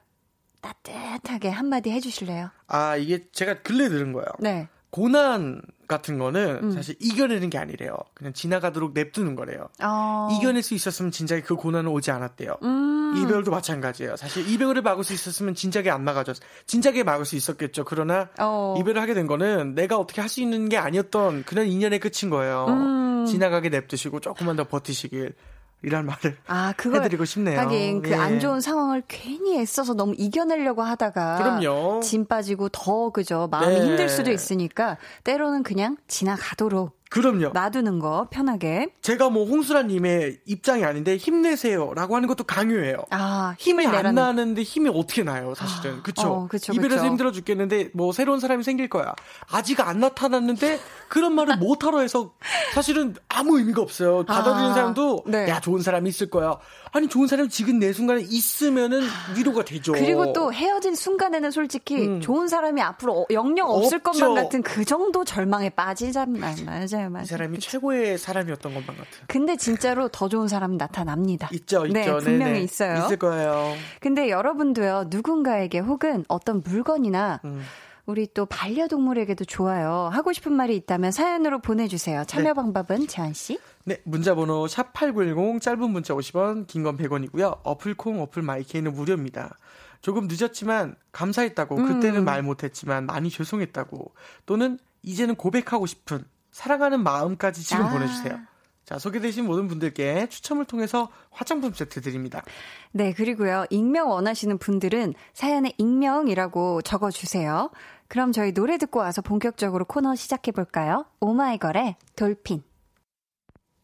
[0.62, 2.50] 따뜻하게 한마디 해 주실래요?
[2.66, 4.26] 아, 이게 제가 근래 들은 거예요.
[4.38, 4.68] 네.
[4.90, 6.70] 고난 같은 거는 음.
[6.72, 7.96] 사실 이겨내는 게 아니래요.
[8.14, 9.68] 그냥 지나가도록 냅두는 거래요.
[9.82, 10.28] 어.
[10.32, 12.56] 이겨낼 수 있었으면 진작에 그 고난은 오지 않았대요.
[12.62, 13.14] 음.
[13.16, 14.16] 이별도 마찬가지예요.
[14.16, 17.84] 사실 이별을 막을 수 있었으면 진작에 안 막아줬, 진작에 막을 수 있었겠죠.
[17.84, 18.76] 그러나 어.
[18.78, 22.66] 이별을 하게 된 거는 내가 어떻게 할 수 있는 게 아니었던 그런 인연의 끝인 거예요.
[22.68, 23.26] 음.
[23.26, 25.34] 지나가게 냅두시고 조금만 더 버티시길
[25.82, 27.58] 이란 말을 아, 그걸 해드리고 싶네요.
[27.58, 28.14] 하긴 그 예.
[28.14, 32.00] 안 좋은 상황을 괜히 애써서 너무 이겨내려고 하다가 그럼요.
[32.00, 33.86] 짐 빠지고 더 그죠 마음이 네.
[33.86, 37.50] 힘들 수도 있으니까 때로는 그냥 지나가도록 그럼요.
[37.52, 42.98] 놔두는 거 편하게 제가 뭐 홍수라님의 입장이 아닌데 힘내세요라고 하는 것도 강요해요.
[43.10, 45.98] 아 힘을 힘이 안 내라는 나는데 힘이 어떻게 나요, 사실은.
[45.98, 46.28] 아, 그쵸?
[46.28, 47.06] 어, 그쵸, 이별해서 그쵸.
[47.10, 49.12] 힘들어 죽겠는데, 뭐, 새로운 사람이 생길 거야.
[49.50, 52.32] 아직 안 나타났는데, 그런 말을 못하러 해서,
[52.74, 54.24] 사실은 아무 의미가 없어요.
[54.24, 55.48] 받아들이는 아, 사람도, 네.
[55.48, 56.58] 야, 좋은 사람이 있을 거야.
[56.92, 59.02] 아니, 좋은 사람이 지금 내 순간에 있으면은
[59.36, 59.92] 위로가 되죠.
[59.92, 62.20] 그리고 또 헤어진 순간에는 솔직히 음.
[62.20, 64.20] 좋은 사람이 앞으로 어- 영영 없을 없죠.
[64.26, 66.86] 것만 같은 그 정도 절망에 빠지잖아요.
[67.00, 67.24] 맞아요, 맞아요.
[67.24, 69.10] 이 사람이 최고의 사람이었던 것만 같은.
[69.26, 71.48] 근데 진짜로 더 좋은 사람은 나타납니다.
[71.52, 71.92] 있죠, 있죠.
[71.98, 72.18] 네, 네네.
[72.18, 72.98] 분명히 있어요.
[73.04, 73.74] 있을 거예요.
[74.00, 77.62] 근데 여러분도요, 누군가에게 혹은 어떤 물건이나 음.
[78.06, 80.08] 우리 또 반려동물에게도 좋아요.
[80.12, 82.24] 하고 싶은 말이 있다면 사연으로 보내주세요.
[82.26, 82.52] 참여 네.
[82.54, 83.58] 방법은 재환씨?
[83.84, 87.60] 네, 문자번호 샵 8910 짧은 문자 50원, 긴 건 100원이고요.
[87.62, 89.56] 어플 콩, 어플 마이케이는 무료입니다.
[90.00, 91.86] 조금 늦었지만 감사했다고, 음.
[91.86, 94.12] 그때는 말 못했지만 많이 죄송했다고,
[94.46, 97.90] 또는 이제는 고백하고 싶은 사랑하는 마음까지 지금 아.
[97.90, 98.38] 보내주세요.
[98.84, 102.42] 자, 소개되신 모든 분들께 추첨을 통해서 화장품 세트 드립니다.
[102.90, 107.70] 네, 그리고요, 익명 원하시는 분들은 사연에 익명이라고 적어주세요.
[108.08, 111.06] 그럼 저희 노래 듣고 와서 본격적으로 코너 시작해볼까요?
[111.20, 112.64] 오마이걸의 돌핀.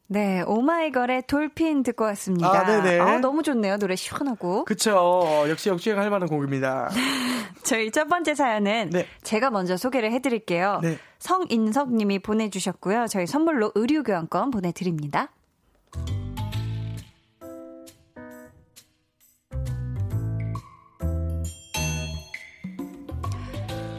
[0.08, 2.48] 네, 오마이걸의 돌핀 듣고 왔습니다.
[2.48, 3.00] 아, 네네.
[3.00, 3.76] 아, 너무 좋네요.
[3.78, 4.64] 노래 시원하고.
[4.64, 5.44] 그쵸.
[5.48, 6.90] 역시 역주행 할 만한 곡입니다.
[7.64, 9.06] 저희 첫 번째 사연은 네.
[9.22, 10.80] 제가 먼저 소개를 해드릴게요.
[10.82, 10.98] 네.
[11.18, 13.06] 성인석 님이 보내주셨고요.
[13.08, 15.30] 저희 선물로 의류교환권 보내드립니다.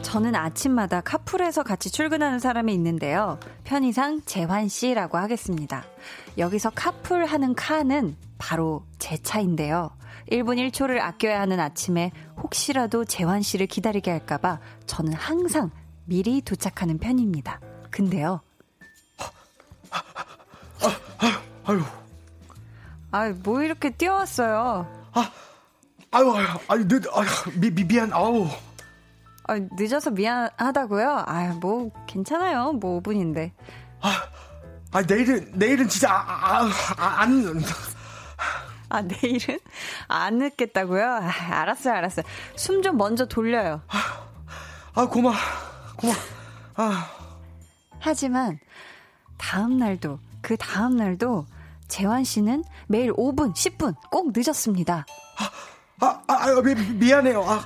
[0.08, 3.38] 저는 아침마다 카풀에서 같이 출근하는 사람이 있는데요.
[3.64, 5.84] 편의상 재환 씨라고 하겠습니다.
[6.38, 9.90] 여기서 카풀 하는 카는 바로 제 차인데요.
[10.30, 12.10] 1분 1초를 아껴야 하는 아침에
[12.42, 15.70] 혹시라도 재환 씨를 기다리게 할까봐 저는 항상
[16.06, 17.60] 미리 도착하는 편입니다.
[17.90, 18.40] 근데요.
[21.66, 21.82] 아유,
[23.10, 24.86] 아, 뭐 이렇게 뛰어왔어요.
[26.10, 27.26] 아유, 아유, 아유, 늦, 아유,
[27.60, 28.48] 미, 미, 미안, 아우.
[29.48, 31.24] 아, 늦어서 미안하다고요?
[31.26, 32.72] 아, 뭐 괜찮아요.
[32.72, 33.50] 뭐 5분인데.
[34.92, 37.62] 아, 내일은, 내일은 진짜, 아, 아, 아, 안,
[38.90, 39.58] 아, 내일은
[40.06, 41.04] 안 늦겠다고요?
[41.04, 42.24] 아, 알았어요, 알았어요.
[42.56, 43.80] 숨 좀 먼저 돌려요.
[44.94, 45.32] 아, 고마,
[45.96, 46.12] 고마.
[46.76, 47.06] 아,
[48.00, 48.58] 하지만
[49.36, 51.46] 다음 날도 그 다음 날도
[51.88, 55.06] 재환 씨는 매일 5분, 10분 꼭 늦었습니다.
[56.00, 57.42] 아, 아, 아유, 미, 미안해요.
[57.44, 57.64] 아,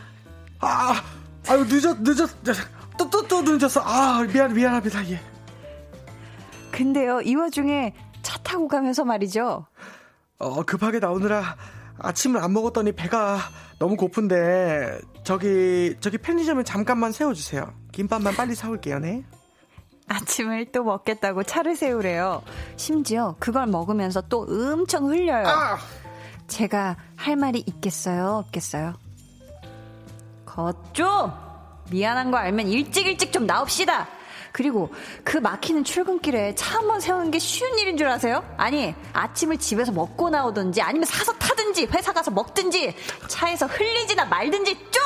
[0.61, 1.03] 아,
[1.48, 2.31] 아유, 늦었, 늦었,
[2.98, 3.81] 또, 또, 또 늦었어.
[3.81, 5.20] 아, 미안, 미안합니다, 예.
[6.70, 9.66] 근데요, 이 와중에 차 타고 가면서 말이죠.
[10.38, 11.57] 어, 급하게 나오느라
[11.98, 13.38] 아침을 안 먹었더니 배가
[13.78, 17.72] 너무 고픈데, 저기, 저기 편의점에 잠깐만 세워주세요.
[17.92, 19.24] 김밥만 빨리 사올게요, 네.
[20.09, 22.42] 아침을 또 먹겠다고 차를 세우래요.
[22.76, 25.46] 심지어 그걸 먹으면서 또 엄청 흘려요.
[25.46, 25.78] 아!
[26.48, 28.42] 제가 할 말이 있겠어요?
[28.46, 28.94] 없겠어요?
[30.55, 31.33] 거 좀!
[31.91, 34.09] 미안한 거 알면 일찍 일찍 좀 나옵시다!
[34.53, 34.93] 그리고
[35.25, 38.45] 그 막히는 출근길에 차 한 번 세우는 게 쉬운 일인 줄 아세요?
[38.59, 42.95] 아니, 아침을 집에서 먹고 나오든지 아니면 사서 타든지 회사 가서 먹든지
[43.29, 45.03] 차에서 흘리지나 말든지 좀!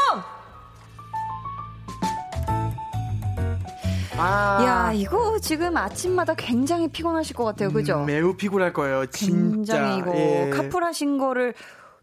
[4.18, 4.64] 아.
[4.64, 7.70] 야, 이거 지금 아침마다 굉장히 피곤하실 것 같아요.
[7.70, 8.00] 그죠?
[8.00, 9.06] 음, 매우 피곤할 거예요.
[9.06, 9.74] 진짜.
[9.76, 10.50] 굉장히 이거 예.
[10.54, 11.52] 카풀하신 거를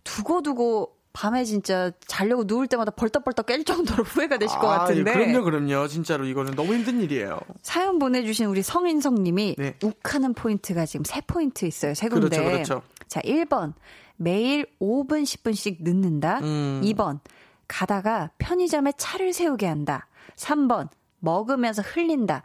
[0.03, 5.11] 두고두고 밤에 진짜 자려고 누울 때마다 벌떡벌떡 깰 정도로 후회가 되실 것 아, 같은데.
[5.11, 5.87] 예, 그럼요, 그럼요.
[5.87, 7.39] 진짜로 이거는 너무 힘든 일이에요.
[7.61, 9.75] 사연 보내주신 우리 성인성 님이 네.
[9.83, 11.93] 욱하는 포인트가 지금 세 포인트 있어요.
[11.93, 12.37] 세 군데.
[12.37, 12.81] 그렇죠, 그렇죠.
[13.07, 13.73] 자, 1번.
[14.15, 16.39] 매일 5분, 10분씩 늦는다.
[16.39, 16.81] 음.
[16.83, 17.19] 2번.
[17.67, 20.07] 가다가 편의점에 차를 세우게 한다.
[20.35, 20.89] 3번.
[21.19, 22.41] 먹으면서 흘린다.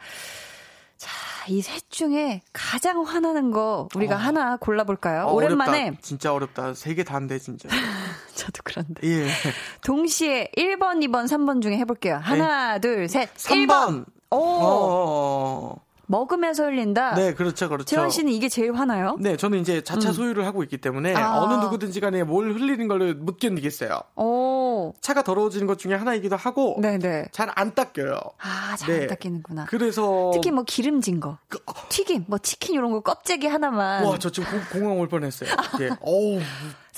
[0.96, 1.10] 자,
[1.48, 5.26] 이 셋 중에 가장 화나는 거 우리가 하나 골라볼까요?
[5.26, 5.82] 어, 오랜만에.
[5.84, 6.00] 어렵다.
[6.02, 6.74] 진짜 어렵다.
[6.74, 7.68] 세 개 다인데 진짜.
[8.34, 9.06] 저도 그런데.
[9.06, 9.28] 예.
[9.84, 12.16] 동시에 1번, 2번, 3번 중에 해볼게요.
[12.22, 13.32] 하나, 둘, 셋.
[13.34, 13.66] 3번.
[13.66, 14.04] 1번.
[14.30, 14.36] 오.
[14.40, 15.76] 어.
[16.08, 17.14] 먹으면서 흘린다.
[17.14, 17.84] 네, 그렇죠, 그렇죠.
[17.84, 19.16] 재환 씨는 이게 제일 화나요?
[19.20, 21.40] 네, 저는 이제 자차 소유를 하고 있기 때문에 아.
[21.42, 24.00] 어느 누구든지 간에 뭘 흘리는 걸못 견디겠어요.
[24.16, 24.92] 오.
[25.00, 27.28] 차가 더러워지는 것 중에 하나이기도 하고 네네.
[27.32, 28.18] 잘 안 닦여요.
[28.40, 29.06] 아, 잘안 네.
[29.06, 29.64] 닦이는구나.
[29.66, 31.38] 그래서 특히 뭐 기름진 거.
[31.48, 34.04] 그, 어, 튀김, 뭐 치킨 이런 거 껍데기 하나만.
[34.04, 35.50] 와, 저 지금 공- 공황 올 뻔했어요.
[35.80, 35.90] 예.
[36.00, 36.40] 어우,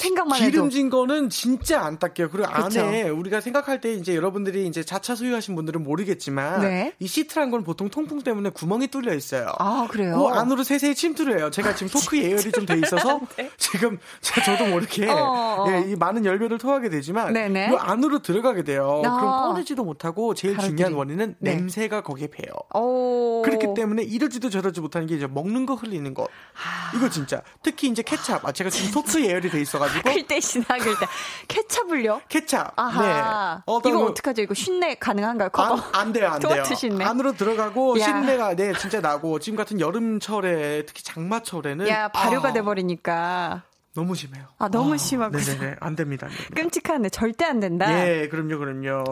[0.00, 0.50] 생각만 해도.
[0.50, 2.30] 기름진 거는 진짜 안 닦여요.
[2.30, 2.80] 그리고 그쵸.
[2.80, 6.94] 안에 우리가 생각할 때 이제 여러분들이 이제 자차 소유하신 분들은 모르겠지만 네.
[6.98, 9.52] 이 시트란 건 보통 통풍 때문에 구멍이 뚫려 있어요.
[9.58, 10.16] 아, 그래요?
[10.18, 11.50] 그 안으로 세세히 침투를 해요.
[11.50, 13.20] 제가 지금 토크 예열이 좀 돼 있어서
[13.58, 15.10] 지금 제- 저도 모르게 네.
[15.12, 15.66] 어, 어.
[15.70, 17.70] 예, 이 많은 열변을 토하게 되지만 네네.
[17.72, 19.02] 이 안으로 들어가게 돼요.
[19.04, 19.16] 아.
[19.18, 20.76] 그럼 꺼내지도 못하고 제일 가루들이.
[20.76, 21.54] 중요한 원인은 네.
[21.56, 22.52] 냄새가 거기에 배요.
[22.74, 23.42] 오.
[23.42, 26.24] 그렇기 때문에 이러지도 저러지 못하는 게 이제 먹는 거 흘리는 거.
[26.24, 26.96] 아.
[26.96, 28.38] 이거 진짜 특히 이제 케찹.
[28.42, 31.06] 아 제가 지금 토크 예열이 돼 있어가지고 그때 지나길 때.
[31.48, 32.20] 케찹을요?
[32.28, 32.64] 케찹.
[32.76, 33.56] 아하.
[33.56, 33.62] 네.
[33.66, 34.42] 어떤 이거 거- 어떡하죠?
[34.42, 35.48] 이거 쉰내 가능한가요?
[35.50, 35.74] 커버?
[35.74, 36.64] 안, 안 돼요, 안 돼요.
[36.64, 37.04] 신내.
[37.04, 38.04] 안으로 들어가고 야.
[38.04, 43.62] 신내가 네 진짜 나고 지금 같은 여름철에 특히 장마철에는 야, 발효가 아, 돼버리니까.
[43.94, 44.44] 너무 심해요.
[44.58, 45.42] 아, 너무 심하구나.
[45.42, 46.26] 네네네, 안 됩니다.
[46.26, 46.54] 안 됩니다.
[46.54, 47.08] 끔찍하네.
[47.08, 48.08] 절대 안 된다.
[48.08, 49.04] 예, 그럼요, 그럼요.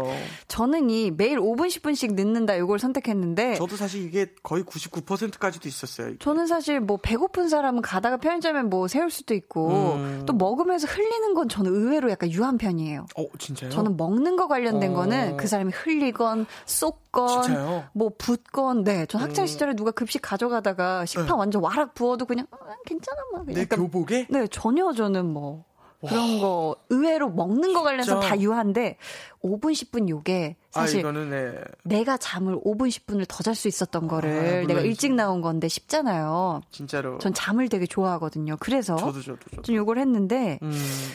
[0.47, 3.55] 저는 이 매일 5분, 10분씩 늦는다 이걸 선택했는데.
[3.57, 6.09] 저도 사실 이게 거의 99%까지도 있었어요.
[6.11, 6.19] 이게.
[6.21, 10.23] 저는 사실 뭐 배고픈 사람은 가다가 편의점에 뭐 세울 수도 있고 음.
[10.27, 13.07] 또 먹으면서 흘리는 건 저는 의외로 약간 유한 편이에요.
[13.17, 13.71] 어, 진짜요?
[13.71, 14.95] 저는 먹는 거 관련된 어.
[14.95, 17.85] 거는 그 사람이 흘리건 쏟건 진짜요?
[17.95, 19.07] 뭐 붓건 네.
[19.07, 19.47] 전 학창 음.
[19.47, 23.79] 시절에 누가 급식 가져가다가 식판 완전 와락 부어도 그냥 아, 괜찮아 뭐 그냥 내 약간
[23.81, 24.27] 교복에?
[24.31, 25.65] 네, 전혀 저는 뭐
[26.07, 28.21] 그런 거 의외로 먹는 거 관련해서?
[28.21, 28.99] 다 유한데
[29.43, 31.55] 5분 10분 요게 아, 사실 이거는 네.
[31.83, 34.81] 내가 잠을 5분 10분을 더 잘 수 있었던 거를 아, 내가.
[34.81, 36.61] 일찍 나온 건데 쉽잖아요.
[36.71, 37.19] 진짜로.
[37.19, 38.57] 전 잠을 되게 좋아하거든요.
[38.61, 39.63] 그래서 저도 저도 저도.
[39.63, 40.73] 좀 요걸 했는데 음.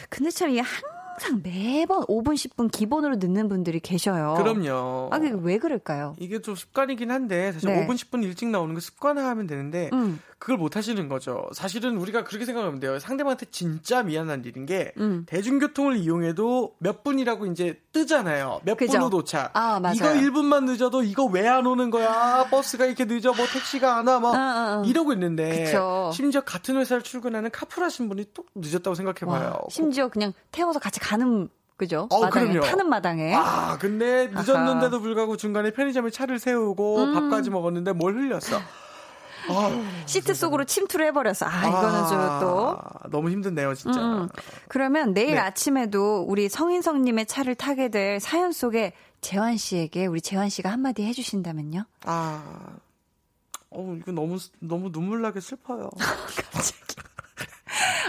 [0.10, 0.62] 근데 참 이게
[1.13, 4.34] 항상 매번 5분 10분 기본으로 늦는 분들이 계셔요.
[4.38, 5.10] 그럼요.
[5.12, 6.15] 아, 그게 왜 그럴까요?
[6.19, 7.86] 이게 좀 습관이긴 한데 사실 네.
[7.86, 10.19] 5분 10분 일찍 나오는 거 습관화하면 되는데 음.
[10.44, 11.46] 그걸 못 하시는 거죠.
[11.54, 13.00] 사실은 우리가 그렇게 생각하면 돼요.
[13.00, 15.24] 상대방한테 진짜 미안한 일인 게 음.
[15.26, 18.60] 대중교통을 이용해도 몇 분이라고 이제 뜨잖아요.
[18.66, 18.92] 몇 그죠?
[18.92, 19.52] 분으로 도착.
[19.54, 19.96] 아, 맞아요.
[19.96, 22.46] 이거 1분만 늦어도 이거 왜 안 오는 거야?
[22.50, 23.32] 버스가 이렇게 늦어.
[23.34, 24.20] 뭐 택시가 안 와.
[24.20, 24.84] 막 어, 어, 어.
[24.86, 26.12] 이러고 있는데 그쵸.
[26.14, 29.52] 심지어 같은 회사를 출근하는 카풀 하신 분이 또 늦었다고 생각해 봐요.
[29.52, 32.08] 와, 심지어 그냥 태워서 같이 가는 그죠?
[32.12, 32.66] 어, 마당에 그럼요.
[32.68, 37.14] 타는 마당에 아, 근데 늦었는데도 불구하고 중간에 편의점에 차를 세우고 음.
[37.14, 38.58] 밥까지 먹었는데 뭘 흘렸어.
[39.50, 41.46] 아, 시트 속으로 침투를 해버렸어.
[41.46, 42.78] 아 이거는 좀 또.
[43.10, 44.00] 너무 힘든데요, 진짜.
[44.00, 44.30] 음, 음.
[44.68, 45.40] 그러면 내일 네.
[45.40, 51.86] 아침에도 우리 성인성님의 차를 타게 될 사연 속에 재환 씨에게 우리 재환 씨가 한마디 해주신다면요?
[52.06, 52.78] 아,
[53.70, 55.90] 어, 이거 너무 너무 눈물 나게 슬퍼요.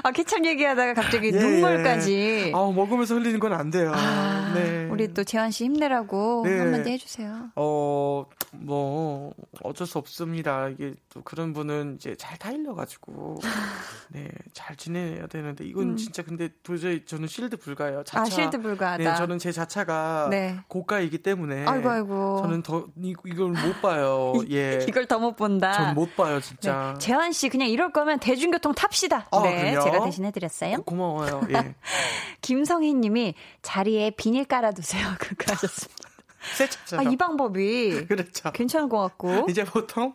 [0.03, 2.14] 아 케찹 얘기하다가 갑자기 예, 눈물까지.
[2.14, 2.53] 예.
[2.55, 3.92] 아, 먹으면서 흘리는 건 안 돼요.
[3.94, 4.88] 아, 네.
[4.90, 6.59] 우리 또 재환 씨 힘내라고 네.
[6.59, 7.50] 한마디 해주세요.
[7.57, 10.68] 어, 뭐, 어쩔 수 없습니다.
[10.68, 13.38] 이게 또 그런 분은 이제 잘 타일려가지고,
[14.11, 18.03] 네, 잘 지내야 되는데, 이건 진짜 근데 도저히 저는 실드 불가예요.
[18.05, 18.20] 자차.
[18.20, 18.22] 음.
[18.22, 19.05] 아 실드 불가하다.
[19.11, 20.57] 네, 저는 제 자차가 네.
[20.68, 21.64] 고가이기 때문에.
[21.66, 22.38] 아이고 아이고.
[22.42, 24.33] 저는 더, 이, 이걸 못 봐요.
[24.50, 24.85] 예.
[24.88, 25.72] 이걸 더 못 본다.
[25.72, 26.94] 전 못 봐요, 진짜.
[26.94, 26.98] 네.
[26.98, 29.29] 재환 씨 그냥 이럴 거면 대중교통 탑시다.
[29.31, 29.80] 아, 네, 그래요?
[29.82, 30.76] 제가 대신 해드렸어요.
[30.78, 31.40] 고- 고마워요.
[31.50, 31.74] 예.
[32.40, 35.06] 김성희님이 자리에 비닐 깔아두세요.
[35.18, 36.08] 그렇게 하셨습니다.
[36.56, 36.98] 새 차죠.
[36.98, 38.52] 아, 이 방법이 그렇죠.
[38.52, 39.46] 괜찮은 것 같고.
[39.48, 40.14] 이제 보통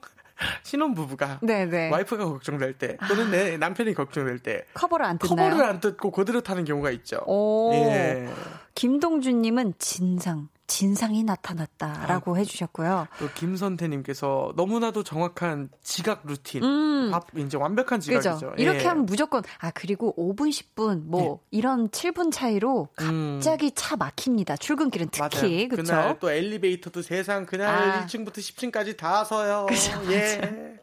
[0.63, 1.89] 신혼부부가 네네.
[1.89, 5.49] 와이프가 걱정될 때 또는 내 남편이 걱정될 때 커버를 안 뜯나요?
[5.49, 7.19] 커버를 안 뜯고 그대로 타는 경우가 있죠.
[7.25, 7.71] 오.
[7.73, 8.29] 예.
[8.75, 13.07] 김동준님은 진상, 진상이 나타났다라고 해주셨고요.
[13.17, 17.09] 또 김선태님께서 너무나도 정확한 지각 루틴, 음.
[17.11, 18.33] 밥 이제 완벽한 지각이죠.
[18.35, 18.53] 그죠?
[18.57, 18.87] 이렇게 예.
[18.87, 23.39] 하면 무조건 아 그리고 5분, 10분 뭐 이런 7분 차이로 음.
[23.41, 24.55] 갑자기 차 막힙니다.
[24.57, 25.67] 출근길은 특히.
[25.67, 25.91] 그렇죠?
[25.91, 28.05] 그날 또 엘리베이터도 세상 그날 아.
[28.05, 29.65] 1층부터 10층까지 다 서요.
[29.67, 30.79] 그죠, 예.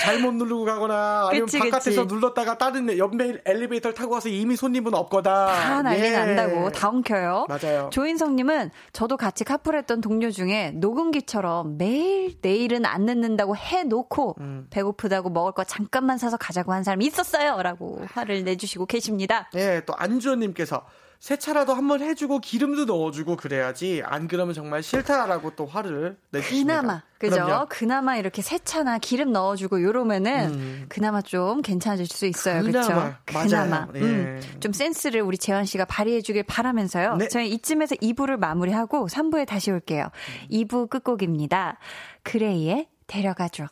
[0.00, 2.14] 잘못 누르고 가거나 아니면 그치, 바깥에서 그치.
[2.14, 6.10] 눌렀다가 다른 옆에 엘리베이터를 타고 가서 이미 손님은 없거나 다 난리 예.
[6.10, 7.46] 난다고 다 엉켜요.
[7.48, 7.90] 맞아요.
[7.92, 14.66] 조인성님은 저도 같이 카풀했던 동료 중에 녹음기처럼 매일 내일은 안 늦는다고 해놓고 음.
[14.70, 19.48] 배고프다고 먹을 거 잠깐만 사서 가자고 한 사람이 있었어요라고 화를 내주시고 계십니다.
[19.54, 20.84] 예, 또 안주원님께서
[21.24, 26.82] 세차라도 한번 해주고 기름도 넣어주고 그래야지 안 그러면 정말 싫다라고 또 화를 내주십니다.
[26.82, 27.36] 그나마 그죠?
[27.36, 27.66] 그럼요.
[27.70, 30.86] 그나마 이렇게 세차나 기름 넣어주고 요러면은 음.
[30.90, 32.62] 그나마 좀 괜찮아질 수 있어요.
[32.62, 33.56] 그나마, 그렇죠?
[33.56, 33.88] 맞아요.
[33.94, 34.00] 예.
[34.00, 37.16] 음, 좀 센스를 우리 재환 씨가 발휘해주길 바라면서요.
[37.16, 37.28] 네.
[37.28, 40.10] 저희 이쯤에서 2부를 마무리하고 3부에 다시 올게요.
[40.50, 41.78] 2부 끝곡입니다.
[42.22, 43.68] 그레이의 데려가줘.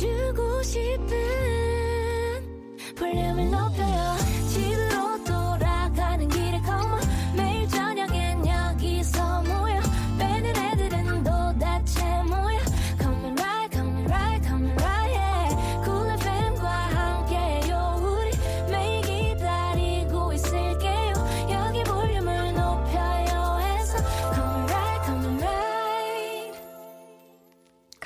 [0.00, 1.14] 주고 싶은
[2.96, 4.39] 볼륨을 높여요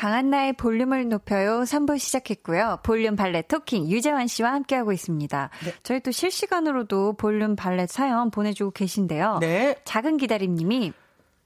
[0.05, 2.81] 강한나의 볼륨을 높여요 3부 시작했고요.
[2.83, 5.51] 볼륨 발레 토킹 유재환 씨와 함께하고 있습니다.
[5.65, 5.73] 네.
[5.83, 9.39] 저희 또 실시간으로도 볼륨 발레 사연 보내주고 계신데요.
[9.41, 9.77] 네.
[9.87, 10.93] 작은 기다림님이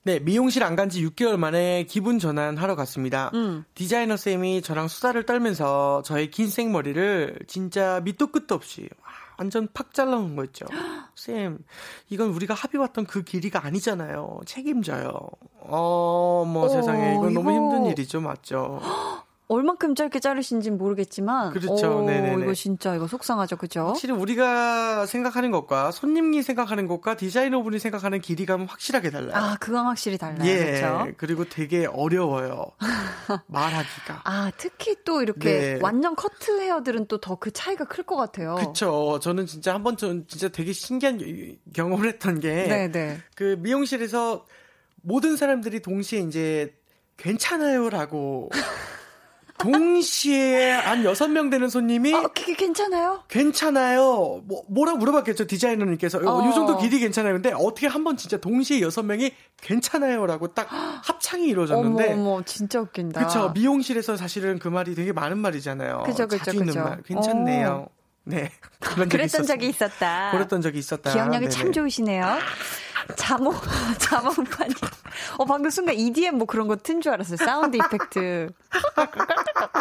[0.03, 3.31] 네, 미용실 안 간 지 6개월 만에 기분 전환하러 갔습니다.
[3.35, 3.65] 음.
[3.75, 9.08] 디자이너 쌤이 저랑 수다를 떨면서 저의 긴 생머리를 진짜 밑도 끝도 없이 와,
[9.39, 10.67] 완전 팍 잘라놓은 거 있죠.
[11.15, 11.59] 쌤,
[12.11, 14.41] 이건 우리가 합의 왔던 그 길이가 아니잖아요.
[14.47, 15.13] 책임져요.
[15.61, 18.81] 어, 뭐 어, 세상에 이건 너무 이거- 힘든 일이죠, 맞죠?
[19.49, 22.01] 얼만큼 짧게 자르신지는 모르겠지만 그렇죠.
[22.01, 22.43] 오, 네네네.
[22.43, 23.57] 이거 진짜 이거 속상하죠.
[23.57, 23.87] 그죠?
[23.89, 29.33] 확실히 우리가 생각하는 것과 손님이 생각하는 것과 디자이너분이 생각하는 길이감은 확실하게 달라요.
[29.35, 30.47] 아, 그건 확실히 달라요.
[30.47, 31.13] 예, 그렇죠?
[31.17, 32.67] 그리고 되게 어려워요.
[33.47, 34.21] 말하기가.
[34.25, 35.79] 아, 특히 또 이렇게 네.
[35.83, 38.57] 완전 커트 헤어들은 또 더 그 차이가 클 것 같아요.
[38.57, 39.19] 그쵸.
[39.23, 41.19] 저는 진짜 한번전 진짜 되게 신기한
[41.73, 43.19] 경험을 했던 게, 네, 네.
[43.35, 44.45] 그 미용실에서
[45.03, 46.75] 모든 사람들이 동시에 이제
[47.17, 48.51] 괜찮아요라고
[49.59, 53.23] 동시에 한 여섯 명 되는 손님이 어, 그게 괜찮아요?
[53.29, 54.43] 괜찮아요.
[54.47, 56.49] 뭐 뭐라 물어봤겠죠 디자이너님께서 어, 어.
[56.49, 57.35] 이 정도 길이 괜찮아요.
[57.35, 62.81] 근데 어떻게 한 번 진짜 동시에 여섯 명이 괜찮아요라고 딱 합창이 이루어졌는데 어머, 어머, 진짜
[62.81, 63.27] 웃긴다.
[63.27, 63.51] 그쵸.
[63.55, 66.05] 미용실에서 사실은 그 말이 되게 많은 말이잖아요.
[66.07, 66.81] 그죠, 그죠, 그죠.
[66.81, 67.03] 말.
[67.03, 67.89] 괜찮네요.
[68.29, 68.51] 네.
[68.81, 69.47] 그런 적이 그랬던 있었어요.
[69.47, 70.31] 적이 있었다.
[70.33, 71.13] 그랬던 적이 있었다.
[71.13, 71.49] 기억력이 네네.
[71.51, 72.39] 참 좋으시네요.
[73.17, 73.55] 자몽,
[73.99, 74.75] 자몽판이.
[75.39, 77.37] 어, 방금 순간 EDM 뭐 그런 거 튼 줄 알았어요.
[77.39, 78.51] 사운드 이펙트.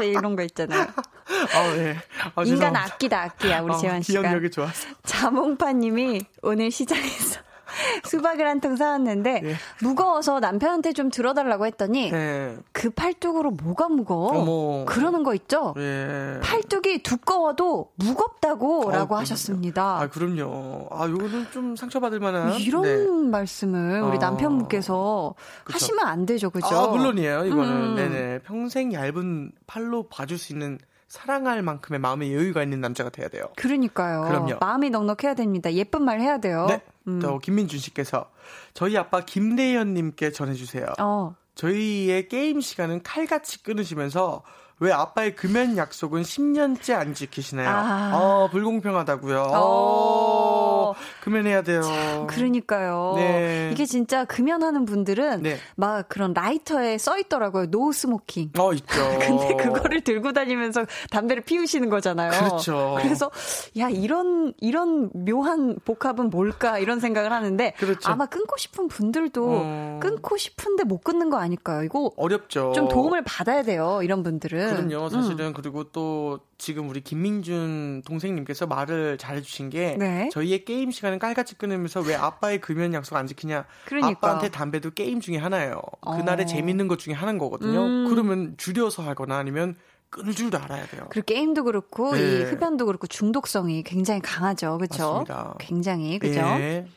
[0.03, 0.81] 이런 거 있잖아요.
[0.87, 1.97] 아, 네.
[2.35, 2.83] 아, 인간 죄송합니다.
[2.83, 4.21] 악기다, 악기야, 우리 어, 재환 씨가.
[4.21, 4.87] 기억력이 좋아서.
[5.03, 7.41] 자몽파님이 오늘 시장에서
[8.05, 9.53] 수박을 한 통 사왔는데 네.
[9.83, 12.57] 무거워서 남편한테 좀 들어달라고 했더니 네.
[12.71, 14.29] 그 팔뚝으로 뭐가 무거워?
[14.35, 14.85] 어머.
[14.85, 15.75] 그러는 거 있죠?
[15.77, 16.39] 예.
[16.41, 19.21] 팔뚝이 두꺼워도 무겁다고 어, 라고 그럼요.
[19.21, 19.99] 하셨습니다.
[20.01, 20.87] 아, 그럼요.
[20.91, 22.55] 아, 요거는 좀 상처받을 만한.
[22.55, 23.29] 이런 네.
[23.29, 24.19] 말씀을 우리 어.
[24.19, 25.75] 남편분께서 그쵸.
[25.75, 26.67] 하시면 안 되죠, 그죠?
[26.75, 27.45] 아, 물론이에요.
[27.45, 27.63] 이거는.
[27.71, 27.95] 음.
[27.95, 28.39] 네네.
[28.39, 33.45] 평생 얇은 팔로 봐줄 수 있는 사랑할 만큼의 마음의 여유가 있는 남자가 돼야 돼요.
[33.55, 34.23] 그러니까요.
[34.23, 34.57] 그럼요.
[34.59, 35.71] 마음이 넉넉해야 됩니다.
[35.73, 36.65] 예쁜 말 해야 돼요.
[36.69, 36.81] 네.
[37.07, 37.19] 음.
[37.19, 38.29] 또 김민준 씨께서
[38.73, 40.85] 저희 아빠 김대현님께 전해주세요.
[40.99, 41.35] 어.
[41.55, 44.43] 저희의 게임 시간은 칼같이 끊으시면서
[44.79, 47.67] 왜 아빠의 금연 약속은 10년째 안 지키시나요?
[47.67, 48.11] 아.
[48.13, 49.41] 어, 불공평하다고요.
[49.41, 50.67] 어.
[50.89, 51.81] 어, 금연해야 돼요.
[52.29, 53.13] 그러니까요.
[53.15, 53.69] 네.
[53.73, 55.57] 이게 진짜 금연하는 분들은 네.
[55.75, 57.71] 막 그런 라이터에 써 있더라고요.
[57.71, 58.51] No smoking.
[58.59, 58.85] 어, 있죠.
[59.19, 62.31] 근데 그거를 들고 다니면서 담배를 피우시는 거잖아요.
[62.31, 62.97] 그렇죠.
[63.01, 63.31] 그래서
[63.79, 68.11] 야 이런 이런 묘한 복합은 뭘까 이런 생각을 하는데 그렇죠.
[68.11, 69.99] 아마 끊고 싶은 분들도 어.
[70.01, 71.83] 끊고 싶은데 못 끊는 거 아닐까요?
[71.83, 72.73] 이거 어렵죠.
[72.73, 74.01] 좀 도움을 받아야 돼요.
[74.03, 74.66] 이런 분들은.
[74.69, 75.05] 그럼요.
[75.05, 75.09] 음.
[75.09, 80.29] 사실은 그리고 또 지금 우리 김민준 동생님께서 말을 잘해주신 게 네.
[80.31, 83.65] 저희의 게임 시간은 칼같이 끊으면서 왜 아빠의 금연 약속 안 지키냐?
[83.85, 84.09] 그러니까.
[84.09, 85.81] 아빠한테 담배도 게임 중에 하나예요.
[86.01, 86.45] 그날에 어.
[86.45, 87.79] 재밌는 것 중에 하나인 거거든요.
[87.79, 88.07] 음.
[88.09, 89.75] 그러면 줄여서 하거나 아니면
[90.09, 91.07] 끊을 줄도 알아야 돼요.
[91.09, 92.21] 그리고 게임도 그렇고 네.
[92.21, 94.77] 이 흡연도 그렇고 중독성이 굉장히 강하죠.
[94.77, 95.25] 그렇죠?
[95.59, 96.39] 굉장히 그죠?
[96.39, 96.87] 예.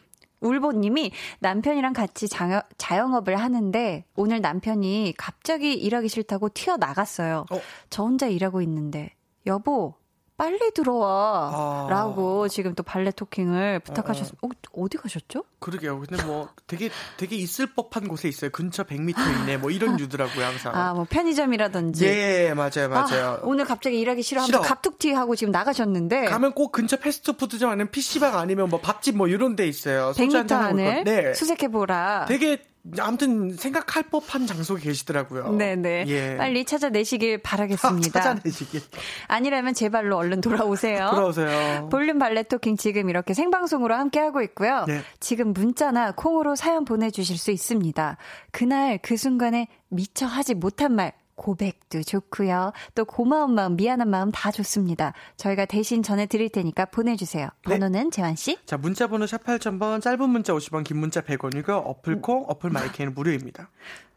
[0.40, 7.46] 울보님이 남편이랑 같이 자영, 자영업을 하는데 오늘 남편이 갑자기 일하기 싫다고 튀어나갔어요.
[7.50, 7.60] 어?
[7.90, 9.14] 저 혼자 일하고 있는데
[9.46, 9.94] 여보
[10.40, 11.50] 빨리 들어와.
[11.52, 11.86] 아.
[11.90, 14.38] 라고 지금 또 발레 토킹을 부탁하셨습니다.
[14.40, 14.48] 어,
[14.82, 15.44] 어디 가셨죠?
[15.58, 16.00] 그러게요.
[16.00, 16.88] 근데 뭐 되게
[17.18, 18.50] 되게 있을 법한 곳에 있어요.
[18.50, 20.74] 근처 100m 이내 뭐 이런 유더라고요, 항상.
[20.74, 22.06] 아, 뭐 편의점이라든지.
[22.06, 23.26] 예, 맞아요, 맞아요.
[23.26, 24.66] 아, 오늘 갑자기 일하기 싫어하면서 싫어.
[24.66, 26.24] 갑툭튀 하고 지금 나가셨는데.
[26.24, 30.14] 가면 꼭 근처 패스트푸드점 아니면 PC방 아니면 뭐 밥집 뭐 이런 데 있어요.
[30.14, 31.10] 소주 100m 한잔 하고 안을 있고.
[31.10, 31.34] 네.
[31.34, 32.24] 수색해보라.
[32.28, 32.62] 되게
[32.98, 35.52] 아무튼 생각할 법한 장소에 계시더라고요.
[35.52, 36.04] 네네.
[36.08, 36.36] 예.
[36.36, 38.20] 빨리 찾아내시길 바라겠습니다.
[38.20, 38.80] 찾아내시길.
[39.26, 41.10] 아니라면 제 발로 얼른 돌아오세요.
[41.14, 41.88] 돌아오세요.
[41.90, 44.84] 볼륨 발레 토킹 지금 이렇게 생방송으로 함께하고 있고요.
[44.86, 45.02] 네.
[45.20, 48.16] 지금 문자나 콩으로 사연 보내주실 수 있습니다.
[48.50, 52.72] 그날 그 순간에 미처 하지 못한 말, 고백도 좋고요.
[52.94, 55.14] 또 고마운 마음, 미안한 마음 다 좋습니다.
[55.38, 57.48] 저희가 대신 전해드릴 테니까 보내주세요.
[57.66, 57.78] 네.
[57.78, 58.58] 번호는 재환씨?
[58.66, 61.82] 자, 문자 번호 샵 8000번, 짧은 문자 50원, 긴 문자 100원이고요.
[61.86, 63.70] 어플 콩, 어플 마이크는 무료입니다.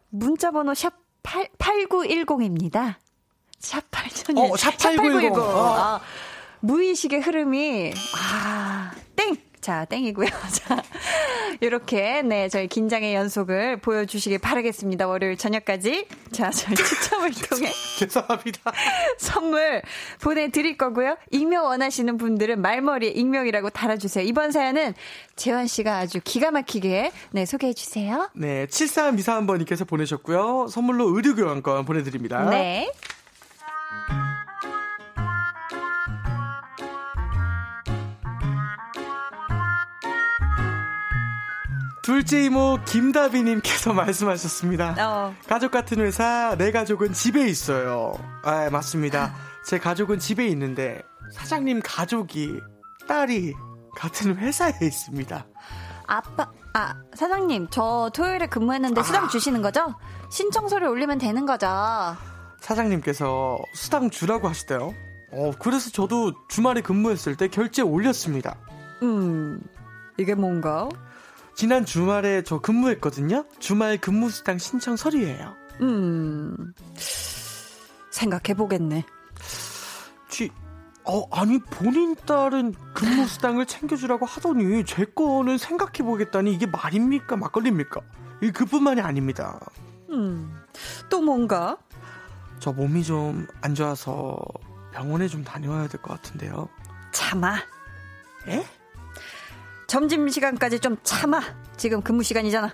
[0.09, 0.93] 문자 번호 샵
[1.23, 2.95] 8, 8910입니다.
[3.57, 4.37] 샵 8000.
[4.37, 5.31] 어, 샵 8910.
[5.37, 5.75] 어.
[5.77, 6.01] 아,
[6.59, 9.12] 무의식의 흐름이, 아, 땡!
[9.63, 10.27] 자, 땡이고요.
[10.51, 10.83] 자,
[11.61, 15.07] 이렇게, 네, 저희 긴장의 연속을 보여주시길 바라겠습니다.
[15.07, 16.05] 월요일 저녁까지.
[16.33, 18.73] 자, 저희 추첨을 통해 죄송합니다.
[19.17, 19.81] 선물
[20.19, 21.15] 보내드릴 거고요.
[21.31, 24.25] 익명 원하시는 분들은 말머리에 익명이라고 달아주세요.
[24.25, 24.95] 이번 사연은
[25.37, 28.29] 재환 씨가 아주 기가 막히게, 네, 소개해 주세요.
[28.33, 30.67] 네, 7323번님께서 보내셨고요.
[30.67, 32.49] 선물로 의류 교환권 보내드립니다.
[32.49, 32.91] 네.
[42.03, 44.95] 둘째 이모 김다비님께서 말씀하셨습니다.
[44.99, 45.33] 어.
[45.47, 48.13] 가족 같은 회사, 내 가족은 집에 있어요.
[48.43, 49.33] 아, 맞습니다.
[49.65, 51.01] 제 가족은 집에 있는데,
[51.31, 52.59] 사장님 가족이,
[53.07, 53.53] 딸이
[53.95, 55.47] 같은 회사에 있습니다.
[56.05, 59.95] 아빠, 아, 사장님, 저 토요일에 근무했는데 수당 주시는 거죠?
[60.29, 61.67] 신청서를 올리면 되는 거죠?
[62.59, 64.93] 사장님께서 수당 주라고 하시대요.
[65.31, 68.57] 어, 그래서 저도 주말에 근무했을 때 결제 올렸습니다.
[69.03, 69.61] 음,
[70.17, 70.89] 이게 뭔가?
[71.55, 73.45] 지난 주말에 저 근무했거든요.
[73.59, 75.53] 주말 근무 수당 신청 서류예요.
[75.81, 76.55] 음,
[78.11, 79.05] 생각해 보겠네.
[80.29, 80.49] 쥐,
[81.03, 87.35] 어, 아니, 본인 딸은 근무 수당을 챙겨주라고 하더니, 제 거는 생각해 보겠다니, 이게 말입니까?
[87.37, 88.01] 막걸리입니까?
[88.41, 89.59] 이 그뿐만이 아닙니다.
[90.09, 90.59] 음,
[91.09, 91.77] 또 뭔가?
[92.59, 94.39] 저 몸이 좀 안 좋아서
[94.91, 96.69] 병원에 좀 다녀와야 될 것 같은데요.
[97.11, 97.57] 참아.
[98.47, 98.63] 에?
[99.87, 101.41] 점심시간까지 좀 참아.
[101.77, 102.73] 지금 근무 시간이잖아.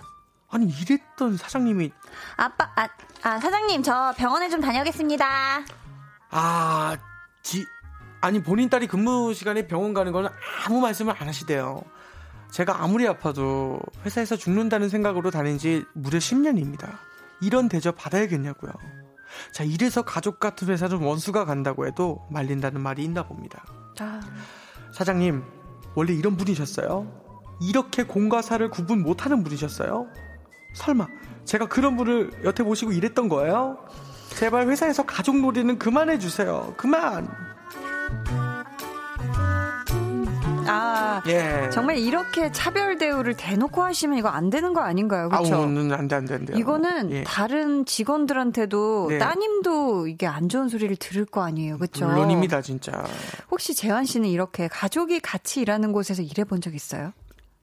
[0.50, 1.92] 아니, 이랬던 사장님이,
[2.36, 2.88] 아빠, 아,
[3.22, 5.26] 아, 사장님, 저 병원에 좀 다녀오겠습니다.
[6.30, 6.96] 아,
[7.42, 7.64] 지,
[8.20, 10.28] 아니, 본인 딸이 근무 시간에 병원 가는 거는
[10.66, 11.82] 아무 말씀을 안 하시대요.
[12.50, 16.98] 제가 아무리 아파도 회사에서 죽는다는 생각으로 다닌 지 무려 10년입니다.
[17.40, 18.72] 이런 대접 받아야겠냐고요.
[19.52, 23.64] 자, 이래서 가족 같은 회사는 원수가 간다고 해도 말린다는 말이 있나 봅니다.
[24.00, 24.20] 아,
[24.92, 25.44] 사장님,
[25.94, 27.06] 원래 이런 분이셨어요?
[27.60, 30.06] 이렇게 공과 사를 구분 못하는 분이셨어요?
[30.74, 31.08] 설마
[31.44, 33.78] 제가 그런 분을 여태 모시고 일했던 거예요?
[34.30, 36.72] 제발 회사에서 가족 놀이는 그만해 주세요.
[36.76, 37.28] 그만.
[40.70, 41.68] 아, 예.
[41.70, 45.28] 정말 이렇게 차별 대우를 대놓고 하시면 이거 안 되는 거 아닌가요?
[45.28, 45.56] 그렇죠?
[45.56, 46.58] 아우는 안돼 안돼 안돼.
[46.58, 47.24] 이거는 예.
[47.24, 49.18] 다른 직원들한테도 네.
[49.18, 52.06] 따님도 이게 안 좋은 소리를 들을 거 아니에요, 그렇죠?
[52.06, 53.04] 물론입니다 진짜.
[53.50, 57.12] 혹시 재환 씨는 이렇게 가족이 같이 일하는 곳에서 일해본 적 있어요?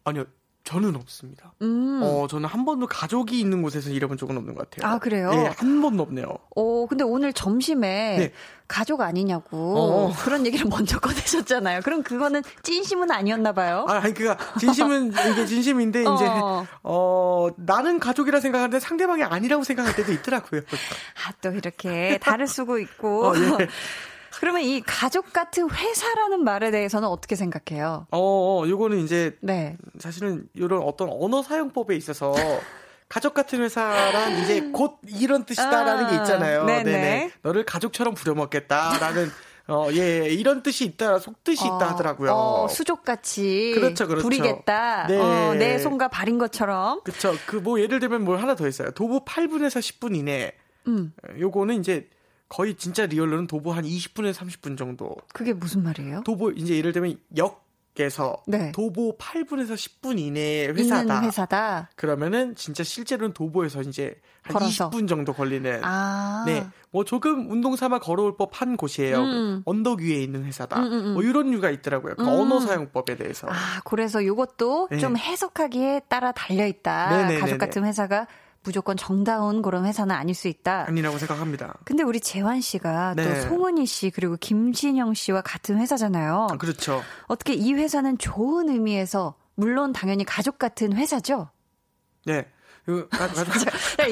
[0.03, 0.26] 아니요
[0.68, 1.53] 저는 없습니다.
[1.61, 2.01] 음.
[2.03, 4.91] 어 저는 한 번도 가족이 있는 곳에서 일해본 적은 없는 것 같아요.
[4.91, 5.32] 아, 그래요?
[5.34, 6.28] 예, 한 번도 없네요.
[6.57, 8.34] 어, 근데 오늘 점심에 네.
[8.68, 10.13] 가족 아니냐고 어.
[10.20, 11.80] 그런 얘기를 먼저 꺼내셨잖아요.
[11.86, 13.86] 그럼 그거는 찐심은 아니었나 봐요.
[13.88, 16.65] 아, 아니 그니까 진심은 이게 진심인데 이제 어.
[16.84, 20.63] 어 나는 가족이라 생각하는데 상대방이 아니라고 생각할 때도 있더라고요.
[20.68, 23.28] 아, 또 이렇게 다를 수고 있고.
[23.28, 23.68] 어, 예.
[24.40, 28.08] 그러면 이 가족 같은 회사라는 말에 대해서는 어떻게 생각해요?
[28.12, 29.78] 어, 어, 요거는 이제 네.
[30.00, 32.34] 사실은 이런 어떤 언어 사용법에 있어서
[33.10, 36.66] 가족 같은 회사란 이제 곧 이런 뜻이다라는 아, 게 있잖아요.
[36.66, 37.32] 네네.
[37.42, 39.32] 너를 가족처럼 부려먹겠다라는
[39.70, 42.32] 어, 예, 이런 뜻이 있다, 속뜻이 있다 하더라고요.
[42.32, 44.24] 어, 수족같이 그렇죠, 그렇죠.
[44.24, 45.08] 부리겠다.
[45.08, 45.20] 네.
[45.20, 47.02] 어, 내 손과 발인 것처럼.
[47.04, 47.34] 그쵸.
[47.48, 48.92] 그뭐 예를 들면 뭘 하나 더 있어요.
[48.92, 50.54] 도보 8분에서 10분 이내.
[50.88, 51.14] 음.
[51.38, 52.08] 요거는 이제
[52.50, 55.16] 거의 진짜 리얼로는 도보 한 20분에서 30분 정도.
[55.34, 56.24] 그게 무슨 말이에요?
[56.24, 58.72] 도보 이제 예를 들면 역에서 네.
[58.72, 61.02] 도보 8분에서 10분 이내의 회사다.
[61.02, 61.89] 있는 회사다.
[61.95, 64.89] 그러면은 진짜 실제로는 도보에서 이제 한 걸어서.
[64.89, 65.82] 20분 정도 걸리는.
[65.84, 66.43] 아.
[66.45, 66.66] 네.
[66.89, 69.20] 뭐 조금 운동 삼아 걸어올 법한 곳이에요.
[69.20, 69.62] 음.
[69.66, 70.80] 언덕 위에 있는 회사다.
[70.80, 71.14] 음, 음, 음.
[71.16, 72.16] 뭐 이런 이유가 있더라고요.
[72.16, 72.30] 그 음.
[72.30, 73.48] 언어 사용법에 대해서.
[73.50, 74.98] 아, 그래서 요것도 네.
[75.00, 77.10] 좀 해석하기에 따라 달려 있다.
[77.10, 77.39] 네네네네.
[77.41, 78.26] 가족 같은 회사가
[78.68, 80.84] 무조건 정다운 그런 회사는 아닐 수 있다.
[80.89, 81.76] 아니라고 생각합니다.
[81.86, 83.39] 근데 우리 재환 씨가 또 네.
[83.41, 86.47] 송은희 씨 그리고 김진영 씨와 같은 회사잖아요.
[86.51, 87.01] 아, 그렇죠.
[87.28, 91.49] 어떻게 이 회사는 좋은 의미에서 물론 당연히 가족 같은 회사죠.
[92.26, 92.45] 네.
[92.89, 93.43] 이거 가- 가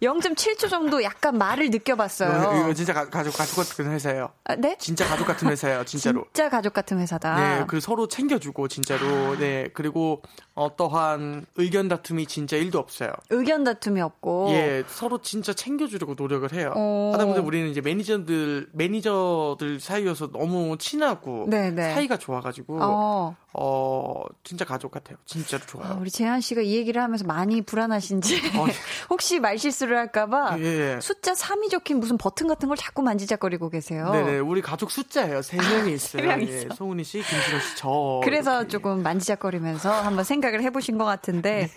[0.00, 2.30] 족, 0.0.7초 정도 약간 말을 느껴봤어요.
[2.30, 4.30] 이거, 이거 진짜 가, 가족, 가족 같은 회사예요.
[4.44, 4.76] 아, 네?
[4.78, 6.24] 진짜 가족 같은 회사예요, 진짜로.
[6.32, 7.36] 진짜 가족 같은 회사다.
[7.58, 9.36] 네, 그 서로 챙겨주고 진짜로.
[9.38, 10.22] 네, 그리고
[10.54, 13.12] 어떠한 의견 다툼이 진짜 1도 없어요.
[13.30, 14.48] 의견 다툼이 없고.
[14.50, 16.72] 예, 서로 진짜 챙겨주려고 노력을 해요.
[16.76, 17.10] 어.
[17.12, 21.94] 하다 보니 우리는 이제 매니저들 매니저들 사이여서 너무 친하고 네네.
[21.94, 23.36] 사이가 좋아가지고 어.
[23.58, 25.16] 어, 진짜 가족 같아요.
[25.24, 25.98] 진짜로 아, 좋아요.
[26.00, 28.66] 우리 재한 씨가 이 얘기를 하면서 많이 불안하신지 어,
[29.10, 30.98] 혹시 말실수 를 할까봐 예.
[31.00, 34.10] 숫자 3이 적힌 무슨 버튼 같은 걸 자꾸 만지작거리고 계세요.
[34.12, 35.42] 네네, 우리 가족 숫자예요.
[35.42, 36.26] 세 명이 있어요.
[36.26, 36.74] 명 예, 있어.
[36.74, 38.20] 송은이 씨, 김신호 씨, 저.
[38.24, 38.68] 그래서 이렇게.
[38.68, 41.70] 조금 만지작거리면서 한번 생각을 해보신 것 같은데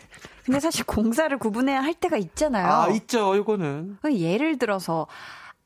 [0.46, 2.66] 근데 사실 공사를 구분해야 할 때가 있잖아요.
[2.66, 2.72] 네.
[2.72, 3.98] 아, 있죠, 이거는.
[4.12, 5.08] 예를 들어서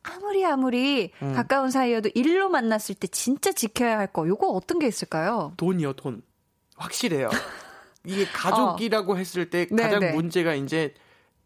[0.04, 1.34] 아무리 아무리 음.
[1.34, 5.54] 가까운 사이여도 일로 만났을 때 진짜 지켜야 할 거 요거 어떤 게 있을까요?
[5.58, 6.22] 돈이요, 돈.
[6.76, 7.30] 확실해요.
[8.04, 10.12] 이게 가족이라고 했을 때 네, 가장 네.
[10.12, 10.94] 문제가 이제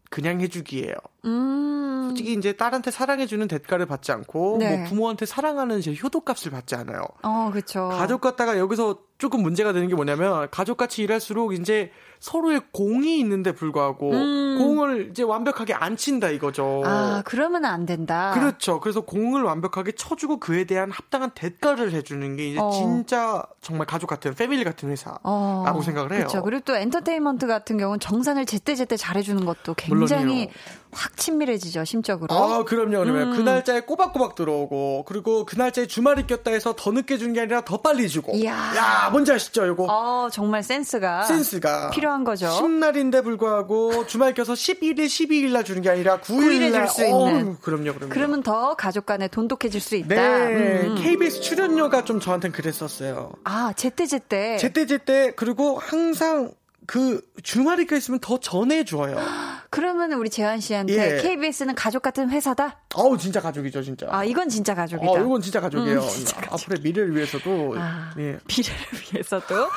[0.08, 0.94] 그냥 해주기예요.
[1.26, 2.06] 음.
[2.08, 4.76] 솔직히 이제 딸한테 사랑해주는 대가를 받지 않고 네.
[4.76, 7.02] 뭐 부모한테 사랑하는 제 효도값을 받지 않아요.
[7.22, 7.88] 어, 그쵸.
[7.92, 13.52] 가족 같다가 여기서 조금 문제가 되는 게 뭐냐면 가족 같이 일할수록 이제 서로의 공이 있는데
[13.52, 14.58] 불구하고 음.
[14.58, 16.82] 공을 이제 완벽하게 안 친다 이거죠.
[16.84, 18.32] 아, 그러면 안 된다.
[18.34, 18.80] 그렇죠.
[18.80, 22.70] 그래서 공을 완벽하게 쳐주고 그에 대한 합당한 대가를 해주는 게 이제 어.
[22.70, 26.20] 진짜 정말 가족 같은 패밀리 같은 회사라고 어, 생각을 해요.
[26.20, 26.42] 그렇죠.
[26.42, 30.48] 그리고 또 엔터테인먼트 같은 경우는 정산을 제때제때 잘해주는 것도 굉장히 물론이요.
[30.90, 32.34] 확 친밀해지죠, 심적으로.
[32.34, 33.36] 아, 그럼요, 그러면 음.
[33.36, 37.60] 그 날짜에 꼬박꼬박 들어오고, 그리고 그 날짜에 주말이 꼈다 해서 더 늦게 준 게 아니라
[37.60, 38.32] 더 빨리 주고.
[38.34, 38.54] 이야.
[38.74, 39.84] 야, 뭔지 아시죠, 이거?
[39.86, 41.90] 어, 정말 센스가 센스가.
[41.90, 42.46] 필요 한 거죠.
[42.46, 46.86] 10날인데 불구하고 주말 껴서 11일, 12일 날 주는 게 아니라 9일, 9일에 날.
[46.86, 47.56] 줄수 있는.
[47.60, 48.08] 그럼요, 그럼요.
[48.10, 50.08] 그러면 더 가족 간에 돈독해질 수 있다.
[50.14, 50.94] 네, 음.
[50.96, 53.32] KBS 출연료가 좀 저한테는 그랬었어요.
[53.44, 54.56] 아, 제때제때.
[54.58, 56.52] 제때제때, 그리고 항상
[56.86, 59.16] 그 주말이 껴있으면 더 전해줘요.
[59.68, 61.22] 그러면 우리 재환 씨한테 예.
[61.22, 62.78] KBS는 가족 같은 회사다?
[62.94, 64.06] 어우, 진짜 가족이죠, 진짜.
[64.08, 65.12] 아, 이건 진짜 가족이다.
[65.12, 66.00] 어, 이건 진짜 가족이에요.
[66.00, 66.54] 음, 진짜 가족.
[66.54, 67.74] 앞으로의 미래를 위해서도.
[67.76, 68.10] 아.
[68.16, 68.38] 예.
[68.48, 69.68] 미래를 위해서도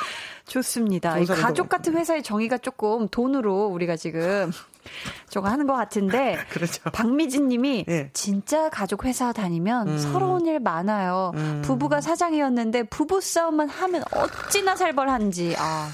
[0.46, 1.16] 좋습니다.
[1.24, 4.50] 가족 같은 회사의 정의가 조금 돈으로 우리가 지금
[5.28, 6.82] 저거 하는 것 같은데 그렇죠.
[6.90, 8.10] 박미진 님이 예.
[8.12, 9.98] 진짜 가족 회사 다니면 음.
[9.98, 11.32] 서러운 일 많아요.
[11.34, 11.62] 음.
[11.64, 15.54] 부부가 사장이었는데 부부 싸움만 하면 어찌나 살벌한지.
[15.58, 15.88] 아,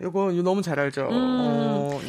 [0.00, 1.08] 이거 너무 잘 알죠.
[1.10, 1.12] 음.
[1.12, 2.00] 어,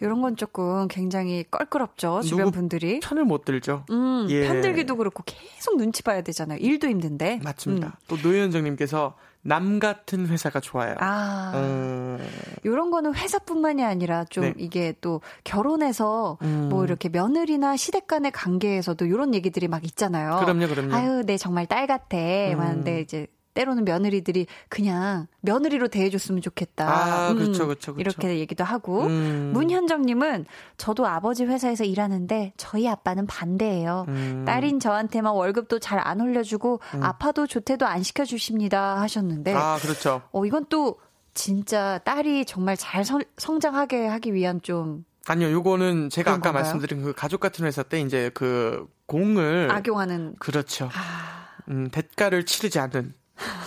[0.00, 2.22] 이런 건 조금 굉장히 껄끄럽죠.
[2.22, 3.00] 주변 분들이.
[3.00, 3.84] 편을 못 들죠.
[3.90, 4.46] 음, 예.
[4.46, 6.58] 편들기도 그렇고 계속 눈치 봐야 되잖아요.
[6.58, 7.40] 일도 힘든데.
[7.42, 7.86] 맞습니다.
[7.88, 7.92] 음.
[8.08, 9.14] 또 노현정님께서
[9.44, 10.94] 남 같은 회사가 좋아요.
[10.98, 11.52] 아.
[11.54, 12.18] 음,
[12.64, 14.54] 요런 거는 회사뿐만이 아니라 좀 네.
[14.56, 16.68] 이게 또 결혼해서 음.
[16.70, 20.40] 뭐 이렇게 며느리나 시댁 간의 관계에서도 요런 얘기들이 막 있잖아요.
[20.40, 20.94] 그럼요, 그럼요.
[20.94, 22.16] 아유, 내 정말 딸 같아.
[22.16, 22.58] 음.
[22.58, 26.86] 하는데 이제 때로는 며느리들이 그냥 며느리로 대해줬으면 좋겠다.
[26.88, 28.00] 아, 그렇죠, 그렇죠, 그렇죠.
[28.00, 29.06] 이렇게 얘기도 하고.
[29.06, 29.50] 음.
[29.54, 30.46] 문현정님은
[30.76, 34.04] 저도 아버지 회사에서 일하는데 저희 아빠는 반대예요.
[34.08, 34.44] 음.
[34.46, 40.20] 딸인 저한테만 월급도 잘 안 올려주고 아파도 조퇴도 안 시켜주십니다 하셨는데 아, 그렇죠.
[40.32, 40.98] 어, 이건 또
[41.32, 46.62] 진짜 딸이 정말 잘 성, 성장하게 하기 위한 좀 아니요, 요거는 제가 아까 건가요?
[46.62, 50.90] 말씀드린 그 가족 같은 회사 때 이제 그 공을 악용하는 그렇죠.
[50.92, 53.14] 아, 음, 대가를 치르지 않는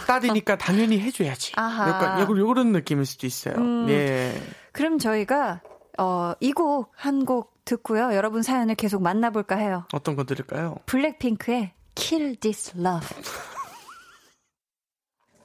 [0.07, 1.53] 딸이니까 당연히 해줘야지.
[1.55, 1.89] 아하.
[1.89, 3.55] 약간 요런- 요런 느낌일 수도 있어요.
[3.55, 3.87] 음.
[3.89, 4.33] 예.
[4.71, 5.61] 그럼 저희가
[5.99, 8.13] 어, 이 곡 한 곡 듣고요.
[8.13, 9.85] 여러분 사연을 계속 만나볼까 해요.
[9.93, 10.77] 어떤 거 들을까요?
[10.85, 13.07] 블랙핑크의 Kill This Love.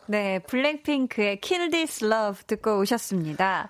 [0.07, 3.69] 네, 블랙핑크의 Kill This Love 듣고 오셨습니다.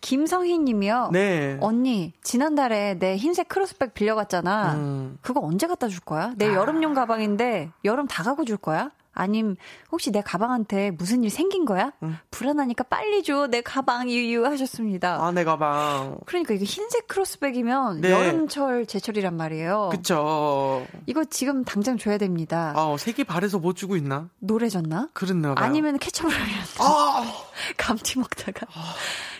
[0.00, 1.10] 김성희 님이요.
[1.12, 1.56] 네.
[1.60, 4.74] 언니, 지난달에 내 흰색 크로스백 빌려갔잖아.
[4.74, 5.18] 음.
[5.22, 6.32] 그거 언제 갖다 줄 거야?
[6.36, 8.90] 내 여름용 가방인데 여름 다 가고 줄 거야?
[9.14, 9.56] 아님
[9.92, 11.92] 혹시 내 가방한테 무슨 일 생긴 거야?
[12.30, 13.46] 불안하니까 빨리 줘.
[13.46, 15.24] 내 가방 유유 하셨습니다.
[15.24, 16.18] 아, 내 가방.
[16.26, 18.10] 그러니까 이게 흰색 크로스백이면 네.
[18.10, 19.90] 여름철 제철이란 말이에요.
[19.92, 20.86] 그쵸.
[21.06, 22.72] 이거 지금 당장 줘야 됩니다.
[22.76, 24.28] 아, 색이 바래서 못 주고 있나?
[24.40, 25.08] 노래졌나?
[25.12, 25.64] 그랬나 봐요.
[25.64, 27.32] 아니면 케첩을 하면 아!
[27.76, 28.66] 감튀 먹다가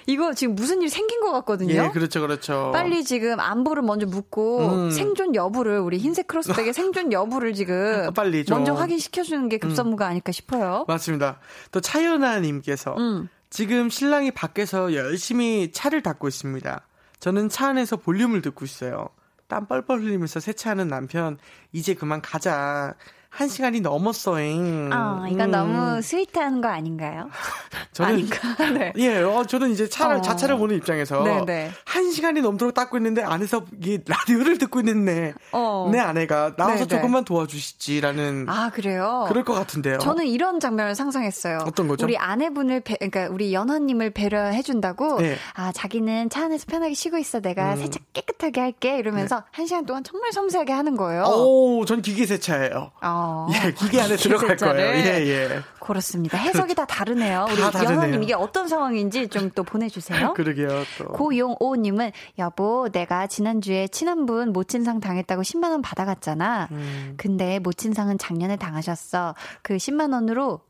[0.07, 1.73] 이거 지금 무슨 일 생긴 것 같거든요.
[1.75, 2.71] 예, 그렇죠, 그렇죠.
[2.73, 4.91] 빨리 지금 안부를 먼저 묻고 음.
[4.91, 8.59] 생존 여부를 우리 흰색 크로스백의 생존 여부를 지금 빨리 좀.
[8.59, 10.85] 먼저 확인시켜주는 게 급선무가 아닐까 싶어요.
[10.89, 11.39] 맞습니다.
[11.73, 13.29] 또 차연아님께서 음.
[13.51, 16.87] 지금 신랑이 밖에서 열심히 차를 닦고 있습니다.
[17.21, 19.09] 저는 차 안에서 볼륨을 듣고 있어요.
[19.47, 21.39] 땀 뻘뻘 흘리면서 세차하는 남편,
[21.73, 22.95] 이제 그만 가자.
[23.35, 24.91] 한 시간이 넘었어잉.
[24.93, 25.51] 아, 이건 음.
[25.51, 27.29] 너무 스위트한 거 아닌가요?
[27.93, 28.39] 저는 아닌가?
[28.73, 28.93] 네.
[28.97, 30.21] 예, 어, 저는 이제 차를 어.
[30.21, 31.71] 자차를 보는 입장에서 네, 네.
[31.85, 35.89] 한 시간이 넘도록 닦고 있는데 안에서 이 라디오를 듣고 있는 내, 어.
[35.91, 36.97] 내 아내가 나와서 네, 네.
[36.97, 39.25] 조금만 도와주시지라는 아, 그래요?
[39.27, 39.99] 그럴 것 같은데요.
[39.99, 41.59] 저는 이런 장면을 상상했어요.
[41.67, 42.07] 어떤 거죠?
[42.07, 45.21] 우리 아내분을 배, 그러니까 우리 연하님을 배려해준다고.
[45.21, 45.37] 네.
[45.55, 47.41] 아 자기는 차 안에서 편하게 쉬고 있어.
[47.41, 47.79] 내가 음.
[47.79, 48.99] 세차 깨끗하게 할게.
[48.99, 51.25] 이러면서 한 시간 동안 정말 섬세하게 하는 거예요.
[51.25, 52.93] 오, 전 기계 세차예요.
[53.03, 53.24] 어.
[53.55, 54.77] 예, 기계 안에 들어갈 세차를.
[54.81, 54.97] 거예요.
[55.07, 55.63] 예, 예.
[55.81, 56.39] 그렇습니다.
[56.39, 57.47] 해석이 다 다르네요.
[57.51, 57.85] 우리 다.
[57.85, 60.33] 연하님 이게 어떤 상황인지 좀 또 보내주세요.
[60.35, 60.69] 그러게요,
[60.99, 61.05] 또.
[61.13, 66.69] 고용오님은 여보 내가 지난주에 친한 분 모친상 당했다고 10만 원 받아갔잖아.
[66.73, 67.15] 음.
[67.17, 69.35] 근데 모친상은 작년에 당하셨어.
[69.63, 70.61] 그 10만 원으로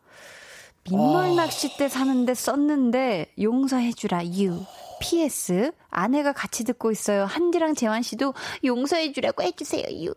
[0.84, 4.60] 민물 낚싯대 사는데 썼는데 용서해주라 유.
[5.00, 7.24] PS 아내가 같이 듣고 있어요.
[7.24, 8.34] 한디랑 재환 씨도
[8.64, 10.14] 용서해주라고 해주세요 유.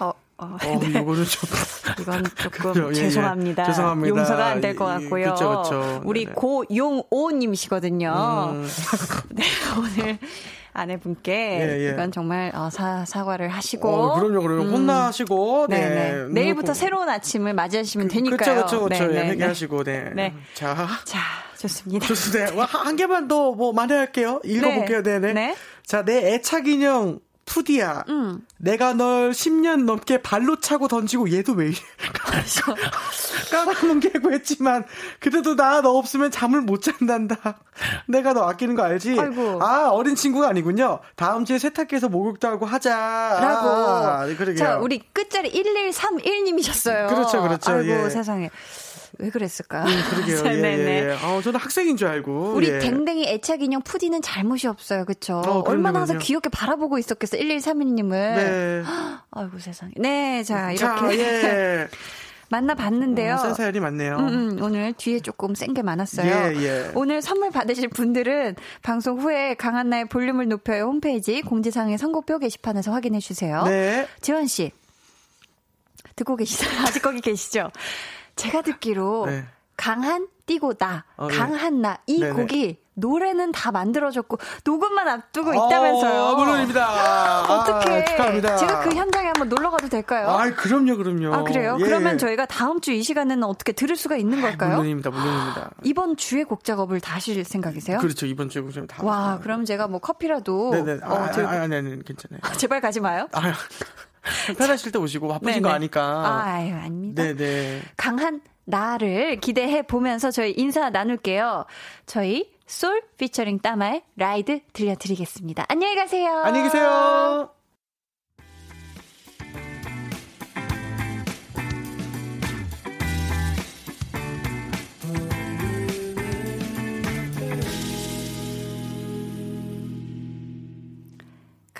[0.00, 1.50] 어, 어, 어, 이거는 좀.
[2.00, 2.94] 이건 조금 그죠, 예, 예.
[2.94, 3.64] 죄송합니다.
[3.66, 4.08] 죄송합니다.
[4.16, 5.34] 용서가 안 될것 이- 같고요.
[5.34, 6.00] 그쵸, 그쵸.
[6.04, 6.34] 우리 네네.
[6.34, 8.50] 고용오님이시거든요.
[8.54, 8.68] 음.
[9.30, 9.44] 네,
[9.78, 10.18] 오늘
[10.72, 11.90] 아내분께 예, 예.
[11.92, 13.88] 이건 정말 어, 사, 사과를 하시고.
[13.88, 14.62] 어, 그럼요, 그럼요.
[14.62, 14.72] 음.
[14.72, 15.80] 혼나시고, 네.
[15.80, 16.24] 네 네.
[16.30, 18.64] 내일부터 뭐, 새로운 아침을 맞이하시면 되니까요.
[18.64, 19.06] 그쵸, 그쵸, 그쵸.
[19.06, 20.10] 네, 예, 네, 회개하시고, 네.
[20.14, 20.34] 네.
[20.54, 20.74] 자.
[21.04, 21.18] 자,
[21.58, 22.06] 좋습니다.
[22.06, 22.54] 좋습니다.
[22.54, 24.40] 와, 한 개만 더 뭐 만회할게요.
[24.44, 25.02] 읽어볼게요.
[25.02, 25.32] 네, 네.
[25.32, 25.56] 네.
[25.84, 27.18] 자, 내 애착 인형
[27.50, 28.04] 푸디야.
[28.08, 28.40] 음.
[28.58, 31.76] 내가 널 10년 넘게 발로 차고 던지고 얘도 왜 이래?
[33.50, 34.84] 까다문개고 했지만
[35.18, 37.58] 그래도 나 너 없으면 잠을 못 잔단다.
[38.06, 39.18] 내가 너 아끼는 거 알지?
[39.18, 39.58] 아이고.
[39.62, 41.00] 아 어린 친구가 아니군요.
[41.16, 42.90] 다음 주에 세탁기에서 목욕도 하고 하자.
[43.40, 43.68] 라고.
[43.68, 44.56] 아, 그러게요.
[44.56, 47.08] 자, 우리 끝자리 1131님이셨어요.
[47.08, 47.72] 그렇죠, 그렇죠.
[47.72, 48.10] 아이고, 예.
[48.10, 48.50] 세상에.
[49.18, 49.84] 왜 그랬을까?
[50.10, 50.38] 그러게요.
[50.46, 50.88] 예, 네네.
[50.88, 51.16] 예, 예.
[51.24, 52.52] 어, 저는 학생인 줄 알고.
[52.54, 52.78] 우리 예.
[52.78, 55.04] 댕댕이 애착 인형 푸디는 잘못이 없어요.
[55.04, 55.42] 그쵸?
[55.44, 56.18] 어, 얼마나 항상.
[56.18, 57.36] 귀엽게 바라보고 있었겠어.
[57.36, 58.10] 1131님을.
[58.10, 58.82] 네.
[59.32, 59.92] 아이고 세상에.
[59.96, 61.88] 네, 자, 자, 이렇게 예.
[62.50, 63.34] 만나봤는데요.
[63.34, 64.16] 어, 센 사연이 많네요.
[64.16, 66.26] 음, 음, 오늘 뒤에 조금 센 게 많았어요.
[66.28, 66.90] 예, 예.
[66.96, 73.62] 오늘 선물 받으실 분들은 방송 후에 강한나의 볼륨을 높여요 홈페이지 공지사항의 선곡표 게시판에서 확인해 주세요.
[73.66, 74.08] 네.
[74.20, 74.72] 지원 씨
[76.16, 76.80] 듣고 계시나요?
[76.88, 77.70] 아직 거기 계시죠?
[78.40, 79.46] 제가 듣기로 네.
[79.76, 80.28] 강한
[80.78, 81.36] 나, 어, 네.
[81.36, 82.32] 강한 나이 네네.
[82.32, 86.22] 곡이 노래는 다 만들어졌고 녹음만 앞두고 있다면서요.
[86.22, 87.42] 어, 물론입니다.
[87.44, 88.56] 어떻게 아, 축하합니다.
[88.56, 90.28] 제가 그 현장에 한번 놀러 가도 될까요?
[90.28, 91.32] 아, 그럼요, 그럼요.
[91.32, 91.76] 아, 그래요?
[91.78, 91.84] 예.
[91.84, 94.70] 그러면 저희가 다음 주 이 시간에는 어떻게 들을 수가 있는 걸까요?
[94.70, 95.70] 물론입니다, 물론입니다.
[95.84, 97.98] 이번 주에 곡 작업을 다 하실 생각이세요?
[97.98, 99.04] 그렇죠, 이번 주에 좀 다.
[99.04, 100.98] 와, 그럼 제가 뭐 커피라도 네네.
[101.04, 102.40] 아, 어, 아, 아, 아니, 아니, 괜찮아요.
[102.56, 103.28] 제발 가지 마요.
[103.32, 103.52] 아,
[104.58, 105.76] 편하실 때 오시고 바쁘신 거 네네.
[105.76, 106.02] 아니까.
[106.02, 107.22] 아, 아유, 아닙니다.
[107.22, 107.82] 네네.
[107.96, 111.66] 강한 나를 기대해 보면서 저희 인사 나눌게요.
[112.06, 115.66] 저희 솔 피처링 따마의 라이드 들려드리겠습니다.
[115.68, 116.42] 안녕히 가세요.
[116.44, 117.50] 안녕히 계세요.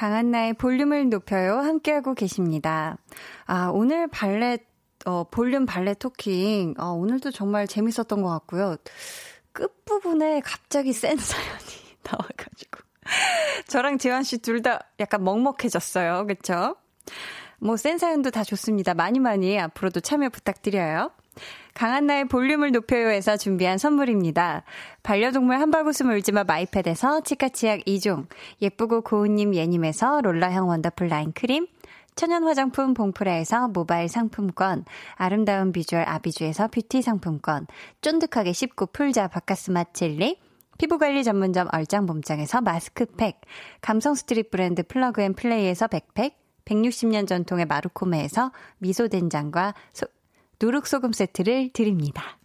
[0.01, 1.59] 강한나의 볼륨을 높여요.
[1.59, 2.97] 함께하고 계십니다.
[3.45, 4.63] 아, 오늘 발렛,
[5.05, 6.73] 어, 볼륨 발렛 토킹.
[6.79, 8.77] 아, 오늘도 정말 재밌었던 것 같고요.
[9.53, 12.81] 끝부분에 갑자기 센 사연이 나와가지고.
[13.69, 16.27] 저랑 재환 씨 둘 다 약간 먹먹해졌어요.
[16.27, 16.77] 그쵸?
[17.59, 18.95] 뭐, 센 사연도 다 좋습니다.
[18.95, 21.11] 많이 많이 앞으로도 참여 부탁드려요.
[21.75, 24.65] 강한나의 볼륨을 높여요에서 준비한 선물입니다.
[25.03, 28.27] 반려동물 한바구음 울지마 마이패드에서 치카치약 2종,
[28.61, 31.67] 예쁘고 고운님 예님에서 롤러형 원더풀 라인 크림,
[32.17, 37.67] 천연 화장품 봉프라에서 모바일 상품권, 아름다운 비주얼 아비주에서 뷰티 상품권,
[38.03, 40.39] 쫀득하게 씹고 풀자 바카스마 칠리,
[40.79, 43.41] 피부관리 전문점 얼짱봄짱에서 마스크팩,
[43.81, 50.07] 감성 스트릿 브랜드 플러그앤플레이에서 백팩, 160년 전통의 마루코메에서 미소된장과 소,
[50.61, 52.39] 누룩소금 세트를 드립니다.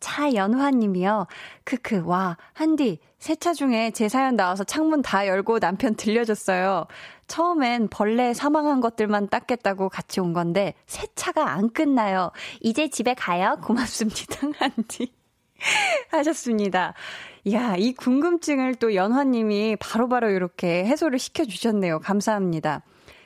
[0.00, 1.26] 차연화님이요.
[1.64, 6.86] 크크, 와, 한디, 세차 중에 제 사연 나와서 창문 다 열고 남편 들려줬어요.
[7.26, 12.32] 처음엔 벌레 사망한 것들만 닦겠다고 같이 온 건데, 세차가 안 끝나요.
[12.60, 13.58] 이제 집에 가요.
[13.62, 15.12] 고맙습니다, 한디.
[16.10, 16.94] 하셨습니다.
[17.44, 22.00] 이야, 이 궁금증을 또 연화님이 바로바로 이렇게 해소를 시켜주셨네요.
[22.00, 22.82] 감사합니다.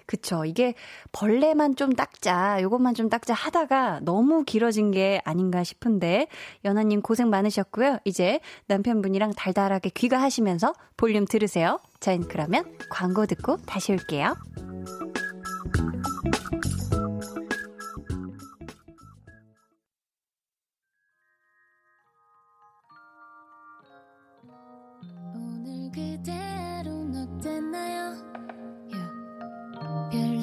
[0.06, 0.44] 그쵸.
[0.44, 0.74] 이게
[1.12, 6.28] 벌레만 좀 닦자, 요것만 좀 닦자 하다가 너무 길어진 게 아닌가 싶은데,
[6.64, 7.98] 연하님 고생 많으셨고요.
[8.04, 11.80] 이제 남편분이랑 달달하게 귀가하시면서 볼륨 들으세요.
[12.00, 14.34] 자, 그러면 광고 듣고 다시 올게요.
[25.34, 28.43] 오늘 그대로 어땠나요?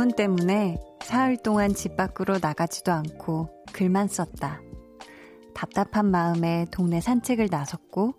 [0.00, 4.62] 논문 때문에 사흘 동안 집 밖으로 나가지도 않고 글만 썼다.
[5.54, 8.14] 답답한 마음에 동네 산책을 나섰고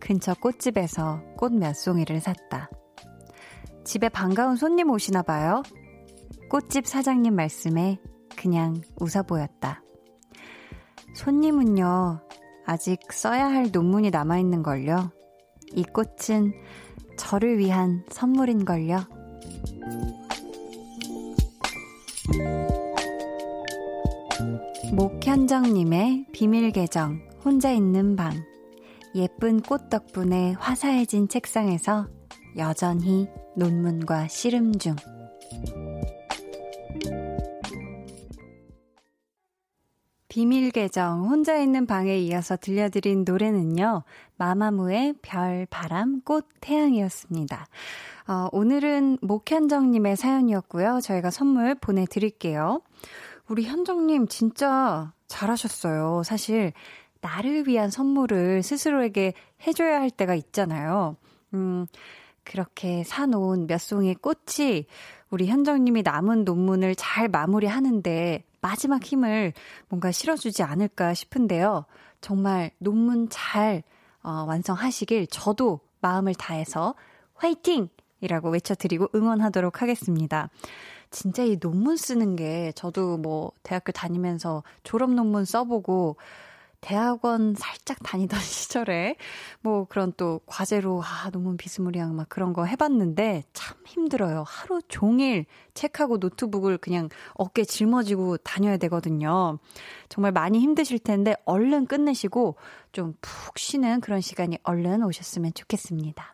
[0.00, 2.68] 근처 꽃집에서 꽃 몇 송이를 샀다.
[3.84, 5.62] 집에 반가운 손님 오시나 봐요.
[6.50, 8.00] 꽃집 사장님 말씀에
[8.36, 9.84] 그냥 웃어 보였다.
[11.14, 12.22] 손님은요,
[12.66, 15.12] 아직 써야 할 논문이 남아있는걸요.
[15.74, 16.54] 이 꽃은
[17.16, 19.19] 저를 위한 선물인걸요.
[25.00, 28.34] 목현정님의 비밀 계정, 혼자 있는 방.
[29.14, 32.06] 예쁜 꽃 덕분에 화사해진 책상에서
[32.58, 33.26] 여전히
[33.56, 34.96] 논문과 씨름 중.
[40.28, 44.02] 비밀 계정 혼자 있는 방에 이어서 들려드린 노래는요.
[44.36, 47.66] 마마무의 별, 바람, 꽃, 태양이었습니다.
[48.28, 51.00] 어, 오늘은 목현정님의 사연이었고요.
[51.02, 52.82] 저희가 선물 보내드릴게요.
[53.50, 56.22] 우리 현정님 진짜 잘하셨어요.
[56.24, 56.72] 사실
[57.20, 59.34] 나를 위한 선물을 스스로에게
[59.66, 61.16] 해줘야 할 때가 있잖아요.
[61.54, 61.88] 음,
[62.44, 64.86] 그렇게 사놓은 몇 송이 꽃이
[65.30, 69.52] 우리 현정님이 남은 논문을 잘 마무리하는데 마지막 힘을
[69.88, 71.86] 뭔가 실어주지 않을까 싶은데요.
[72.20, 73.82] 정말 논문 잘
[74.22, 76.94] 어, 완성하시길 저도 마음을 다해서
[77.34, 77.88] 화이팅!
[78.20, 80.50] 이라고 외쳐드리고 응원하도록 하겠습니다.
[81.10, 86.16] 진짜 이 논문 쓰는 게 저도 뭐 대학교 다니면서 졸업 논문 써보고
[86.80, 89.16] 대학원 살짝 다니던 시절에
[89.60, 94.44] 뭐 그런 또 과제로 아 논문 비스무리한 막 그런 거 해봤는데 참 힘들어요.
[94.46, 95.44] 하루 종일
[95.74, 99.58] 책하고 노트북을 그냥 어깨 짊어지고 다녀야 되거든요.
[100.08, 102.56] 정말 많이 힘드실 텐데 얼른 끝내시고
[102.92, 106.32] 좀 푹 쉬는 그런 시간이 얼른 오셨으면 좋겠습니다.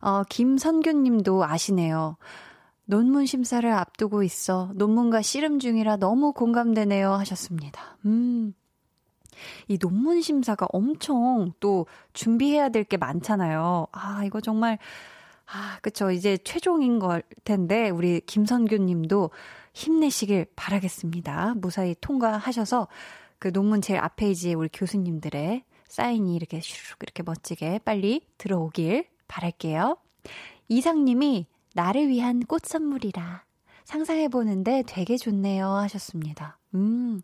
[0.00, 2.16] 어, 김선균 님도 아시네요.
[2.84, 7.98] 논문 심사를 앞두고 있어 논문과 씨름 중이라 너무 공감되네요 하셨습니다.
[8.06, 8.54] 음.
[9.66, 13.86] 이 논문 심사가 엄청 또 준비해야 될 게 많잖아요.
[13.92, 14.78] 아, 이거 정말
[15.46, 16.10] 아, 그쵸.
[16.10, 19.30] 이제 최종인 걸 텐데 우리 김선균 님도
[19.74, 21.54] 힘내시길 바라겠습니다.
[21.56, 22.88] 무사히 통과하셔서
[23.38, 29.96] 그 논문 제일 앞 페이지에 우리 교수님들의 사인이 이렇게 슈룩 이렇게 멋지게 빨리 들어오길 바랄게요.
[30.68, 33.44] 이상님이 나를 위한 꽃 선물이라
[33.84, 36.58] 상상해보는데 되게 좋네요 하셨습니다.
[36.74, 37.22] 음,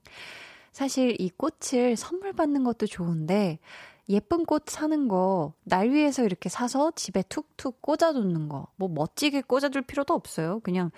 [0.72, 3.58] 사실 이 꽃을 선물 받는 것도 좋은데
[4.08, 9.82] 예쁜 꽃 사는 거, 날 위해서 이렇게 사서 집에 툭툭 꽂아두는 거, 뭐 멋지게 꽂아둘
[9.82, 10.60] 필요도 없어요.
[10.60, 10.90] 그냥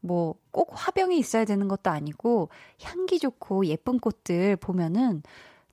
[0.00, 2.48] 뭐 꼭 화병이 있어야 되는 것도 아니고
[2.80, 5.24] 향기 좋고 예쁜 꽃들 보면은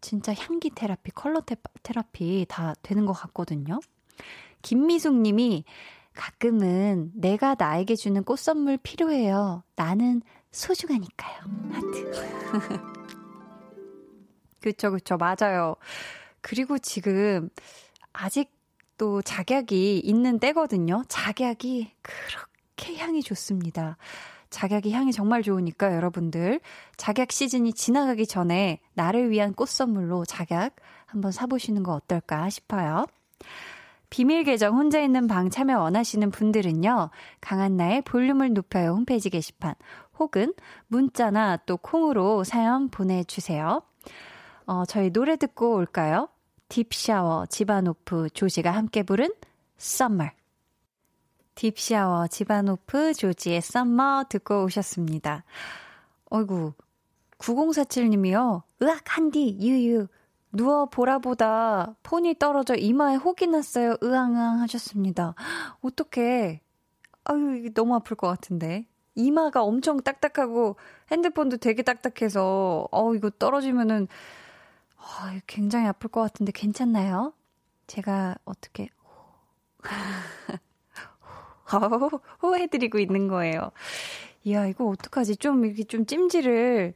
[0.01, 1.43] 진짜 향기 테라피, 컬러
[1.83, 3.79] 테라피 다 되는 것 같거든요.
[4.63, 5.63] 김미숙 님이
[6.13, 9.63] 가끔은 내가 나에게 주는 꽃 선물 필요해요.
[9.75, 11.39] 나는 소중하니까요.
[11.71, 12.11] 하트.
[14.61, 15.17] 그쵸, 그쵸.
[15.17, 15.75] 맞아요.
[16.41, 17.49] 그리고 지금
[18.13, 21.03] 아직도 작약이 있는 때거든요.
[21.07, 23.97] 작약이 그렇게 향이 좋습니다.
[24.49, 26.59] 작약이 향이 정말 좋으니까 여러분들
[26.97, 33.05] 작약 시즌이 지나가기 전에 나를 위한 꽃 선물로 작약 한번 사보시는 거 어떨까 싶어요.
[34.11, 37.09] 비밀 계정 혼자 있는 방 참여 원하시는 분들은요.
[37.39, 39.73] 강한나의 볼륨을 높여요 홈페이지 게시판
[40.19, 40.53] 혹은
[40.87, 43.81] 문자나 또 콩으로 사연 보내주세요.
[44.65, 46.27] 어, 저희 노래 듣고 올까요?
[46.67, 49.33] 딥샤워 지바노프 조지가 함께 부른
[49.79, 50.31] Summer.
[51.55, 55.45] 딥샤워 지바노프 조지의 Summer 듣고 오셨습니다.
[56.29, 56.73] 어이구,
[57.37, 58.63] 9047님이요.
[58.83, 60.07] 으악, 한디, 유유.
[60.51, 63.95] 누워 보라보다 폰이 떨어져 이마에 혹이 났어요.
[64.03, 65.33] 으앙으앙 하셨습니다.
[65.81, 66.61] 어떡해.
[67.23, 68.87] 아유, 너무 아플 것 같은데.
[69.15, 70.77] 이마가 엄청 딱딱하고
[71.11, 74.07] 핸드폰도 되게 딱딱해서, 어, 이거 떨어지면은,
[74.97, 77.33] 어, 굉장히 아플 것 같은데 괜찮나요?
[77.87, 78.89] 제가 어떻게,
[82.41, 83.71] 호, 해드리고 있는 거예요.
[84.43, 85.37] 이야, 이거 어떡하지?
[85.37, 86.93] 좀, 이렇게 좀 찜질을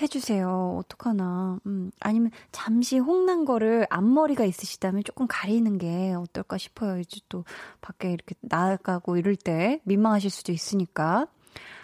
[0.00, 0.76] 해주세요.
[0.78, 1.58] 어떡하나.
[1.66, 7.00] 음, 아니면 잠시 홍난 거를 앞머리가 있으시다면 조금 가리는 게 어떨까 싶어요.
[7.00, 7.44] 이제 또
[7.80, 11.26] 밖에 이렇게 나가고 이럴 때 민망하실 수도 있으니까.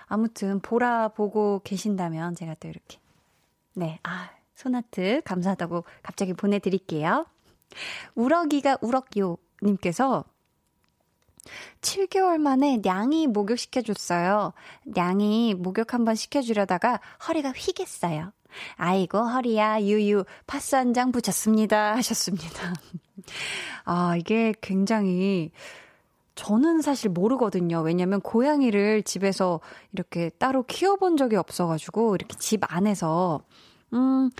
[0.06, 2.98] 아무튼 보라 보고 계신다면 제가 또 이렇게
[3.74, 7.26] 네, 아, 소나트 감사하다고 갑자기 보내드릴게요.
[8.14, 10.24] 우럭이가 우럭요 님께서
[11.80, 14.52] 7개월 만에 냥이 목욕시켜줬어요.
[14.84, 18.32] 냥이 목욕 한번 시켜주려다가 허리가 휘겠어요.
[18.76, 21.96] 아이고, 허리야, 유유, 파스 한 장 붙였습니다.
[21.96, 22.74] 하셨습니다.
[23.84, 25.50] 아, 이게 굉장히,
[26.36, 27.80] 저는 사실 모르거든요.
[27.80, 29.60] 왜냐면 고양이를 집에서
[29.92, 33.40] 이렇게 따로 키워본 적이 없어가지고, 이렇게 집 안에서,
[33.92, 34.30] 음,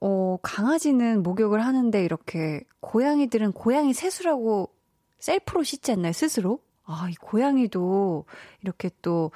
[0.00, 4.70] 어, 강아지는 목욕을 하는데 이렇게 고양이들은 고양이 세수라고
[5.20, 6.12] 셀프로 씻지 않나요?
[6.12, 6.60] 스스로?
[6.84, 8.24] 아, 이 고양이도
[8.62, 9.30] 이렇게 또,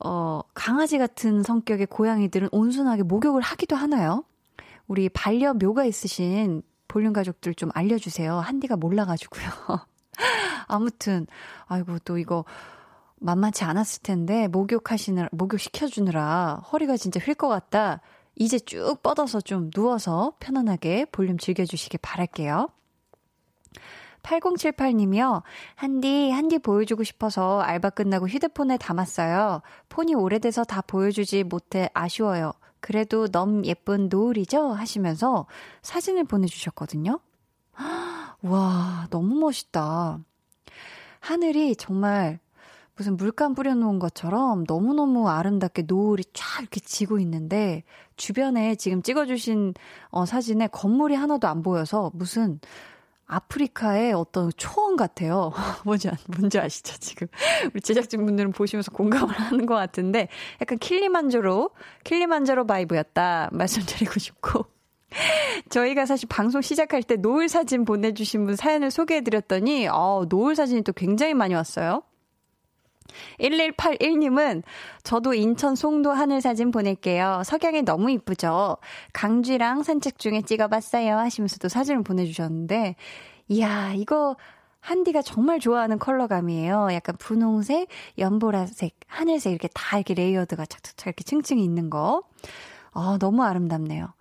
[0.00, 4.24] 어, 강아지 같은 성격의 고양이들은 온순하게 목욕을 하기도 하나요?
[4.86, 8.34] 우리 반려묘가 있으신 볼륨 가족들 좀 알려주세요.
[8.34, 9.44] 한디가 몰라가지고요.
[10.66, 11.26] 아무튼,
[11.66, 12.44] 아이고, 또 이거
[13.16, 18.00] 만만치 않았을 텐데, 목욕하시느라, 목욕시켜주느라 허리가 진짜 휠 것 같다.
[18.36, 22.68] 이제 쭉 뻗어서 좀 누워서 편안하게 볼륨 즐겨주시길 바랄게요.
[24.22, 25.42] 8078님이요.
[25.74, 29.62] 한디, 한디 보여주고 싶어서 알바 끝나고 휴대폰에 담았어요.
[29.88, 32.52] 폰이 오래돼서 다 보여주지 못해 아쉬워요.
[32.80, 34.72] 그래도 너무 예쁜 노을이죠?
[34.72, 35.46] 하시면서
[35.82, 37.20] 사진을 보내주셨거든요.
[38.42, 40.18] 와, 너무 멋있다.
[41.20, 42.38] 하늘이 정말
[42.98, 47.84] 무슨 물감 뿌려놓은 것처럼 너무너무 아름답게 노을이 쫙 이렇게 지고 있는데
[48.16, 49.74] 주변에 지금 찍어주신
[50.08, 52.58] 어, 사진에 건물이 하나도 안 보여서 무슨
[53.28, 55.52] 아프리카의 어떤 초원 같아요.
[55.84, 57.28] 뭔지, 뭔지 아시죠, 지금?
[57.72, 60.28] 우리 제작진분들은 보시면서 공감을 하는 것 같은데,
[60.60, 61.70] 약간 킬리만조로,
[62.04, 64.66] 킬리만자로 바이브였다 말씀드리고 싶고.
[65.70, 70.92] 저희가 사실 방송 시작할 때 노을 사진 보내주신 분 사연을 소개해드렸더니, 어, 노을 사진이 또
[70.92, 72.02] 굉장히 많이 왔어요.
[73.40, 74.62] 1181님은
[75.02, 77.42] 저도 인천 송도 하늘 사진 보낼게요.
[77.44, 78.76] 석양이 너무 이쁘죠?
[79.12, 81.16] 강쥐랑 산책 중에 찍어봤어요.
[81.16, 82.96] 하시면서도 사진을 보내주셨는데,
[83.48, 84.36] 이야, 이거
[84.80, 86.88] 한디가 정말 좋아하는 컬러감이에요.
[86.92, 87.88] 약간 분홍색,
[88.18, 92.22] 연보라색, 하늘색 이렇게 다 이렇게 layered가 착착착 이렇게 층층이 있는 거.
[92.92, 94.12] 아, 너무 아름답네요.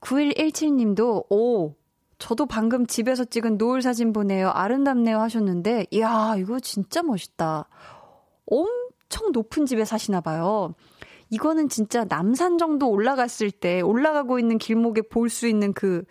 [0.00, 1.74] 9117님도, 오,
[2.18, 4.50] 저도 방금 집에서 찍은 노을 사진 보내요.
[4.50, 7.68] 아름답네요 하셨는데, 이야, 이거 진짜 멋있다.
[8.46, 10.74] 엄청 높은 집에 사시나 봐요.
[11.30, 16.04] 이거는 진짜 남산 정도 올라갔을 때 올라가고 있는 길목에 볼 수 있는 그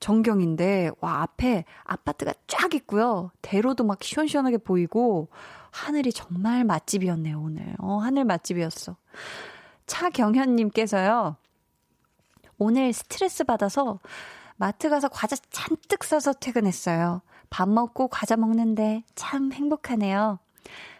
[0.00, 3.30] 전경인데, 와, 앞에 아파트가 쫙 있고요.
[3.40, 5.28] 대로도 막 시원시원하게 보이고,
[5.70, 7.74] 하늘이 정말 맛집이었네요, 오늘.
[7.78, 8.96] 어, 하늘 맛집이었어.
[9.86, 11.36] 차경현 님께서요,
[12.58, 14.00] 오늘 스트레스 받아서
[14.56, 17.22] 마트 가서 과자 잔뜩 사서 퇴근했어요.
[17.50, 20.38] 밥 먹고 과자 먹는데 참 행복하네요.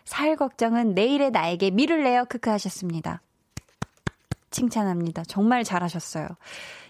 [0.04, 3.22] 살 걱정은 내일의 나에게 미를 내어 크크 하셨습니다.
[4.50, 5.24] 칭찬합니다.
[5.24, 6.28] 정말 잘하셨어요.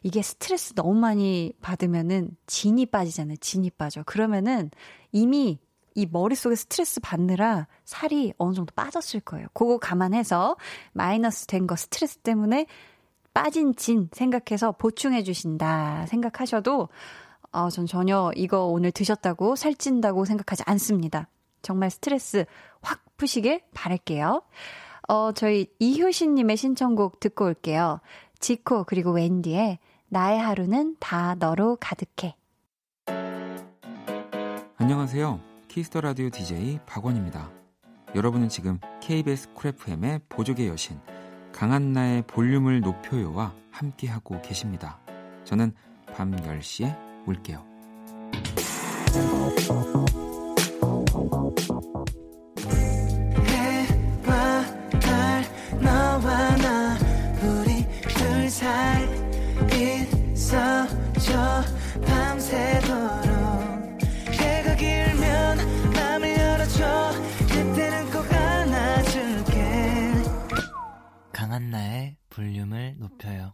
[0.02, 3.36] 이게 스트레스 너무 많이 받으면은 진이 빠지잖아요.
[3.40, 4.02] 진이 빠져.
[4.04, 4.70] 그러면은
[5.12, 5.58] 이미
[5.94, 9.46] 이 머릿속에 스트레스 받느라 살이 어느 정도 빠졌을 거예요.
[9.52, 10.56] 그거 감안해서
[10.92, 12.66] 마이너스 된 거 스트레스 때문에
[13.34, 16.88] 빠진 진 생각해서 보충해 주신다 생각하셔도
[17.52, 21.28] 어, 전 전혀 이거 오늘 드셨다고 살찐다고 생각하지 않습니다.
[21.62, 22.44] 정말 스트레스
[22.80, 24.42] 확 푸시길 바랄게요.
[25.08, 28.00] 어, 저희 이효신님의 신청곡 듣고 올게요.
[28.38, 32.36] 지코 그리고 웬디의 나의 하루는 다 너로 가득해.
[34.76, 35.40] 안녕하세요.
[35.68, 37.50] 키스 더 라디오 DJ 박원입니다.
[38.14, 41.00] 여러분은 지금 KBS 쿨 FM의 보조개 여신
[41.52, 44.98] 강한나의 볼륨을 높여요와 함께하고 계십니다.
[45.44, 45.72] 저는
[46.12, 46.94] 밤 10시에
[47.26, 47.64] 올게요.
[71.32, 73.51] 강한나의 볼륨을 높여요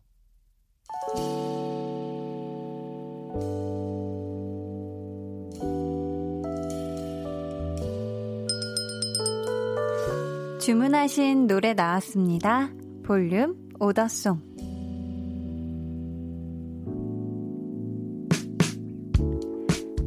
[10.69, 12.69] 주문하신 노래 나왔습니다.
[13.03, 14.39] 볼륨 오더송.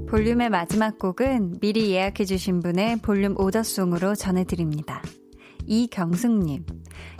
[0.07, 5.01] 볼륨의 마지막 곡은 미리 예약해주신 분의 볼륨 오더송으로 전해드립니다.
[5.66, 6.64] 이경숙님,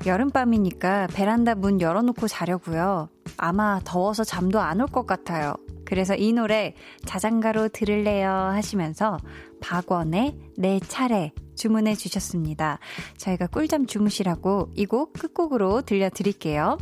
[0.05, 3.09] 여름밤이니까 베란다 문 열어놓고 자려고요.
[3.37, 5.55] 아마 더워서 잠도 안 올 것 같아요.
[5.83, 6.75] 그래서 이 노래
[7.05, 9.17] 자장가로 들을래요 하시면서
[9.61, 12.80] 박원의 내 차례 주문해 주셨습니다.
[13.18, 16.78] 저희가 꿀잠 주무시라고 이 곡 끝곡으로 들려드릴게요.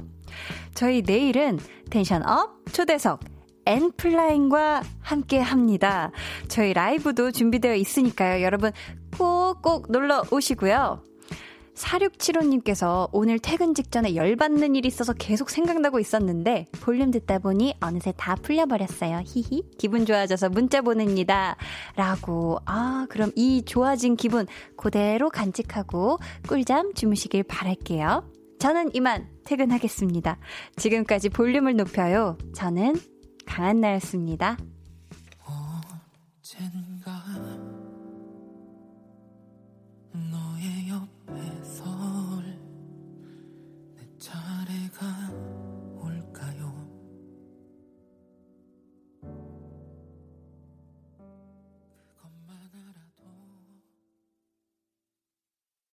[0.74, 1.60] 저희 내일은
[1.92, 3.20] tension up 초대석
[3.66, 6.12] 엔플라잉과 함께 합니다.
[6.48, 8.42] 저희 라이브도 준비되어 있으니까요.
[8.44, 8.72] 여러분
[9.18, 11.04] 꼭꼭 놀러 오시고요.
[11.80, 18.36] 4675님께서 오늘 퇴근 직전에 열받는 일이 있어서 계속 생각나고 있었는데 볼륨 듣다 보니 어느새 다
[18.36, 19.22] 풀려버렸어요.
[19.26, 19.64] 히히.
[19.78, 21.56] 기분 좋아져서 문자 보냅니다.
[21.96, 22.60] 라고.
[22.66, 28.30] 아, 그럼 이 좋아진 기분 그대로 간직하고 꿀잠 주무시길 바랄게요.
[28.60, 30.38] 저는 이만 퇴근하겠습니다.
[30.76, 32.38] 지금까지 볼륨을 높여요.
[32.54, 32.96] 저는
[33.46, 34.58] 강한나였습니다.
[36.42, 36.89] 쟤는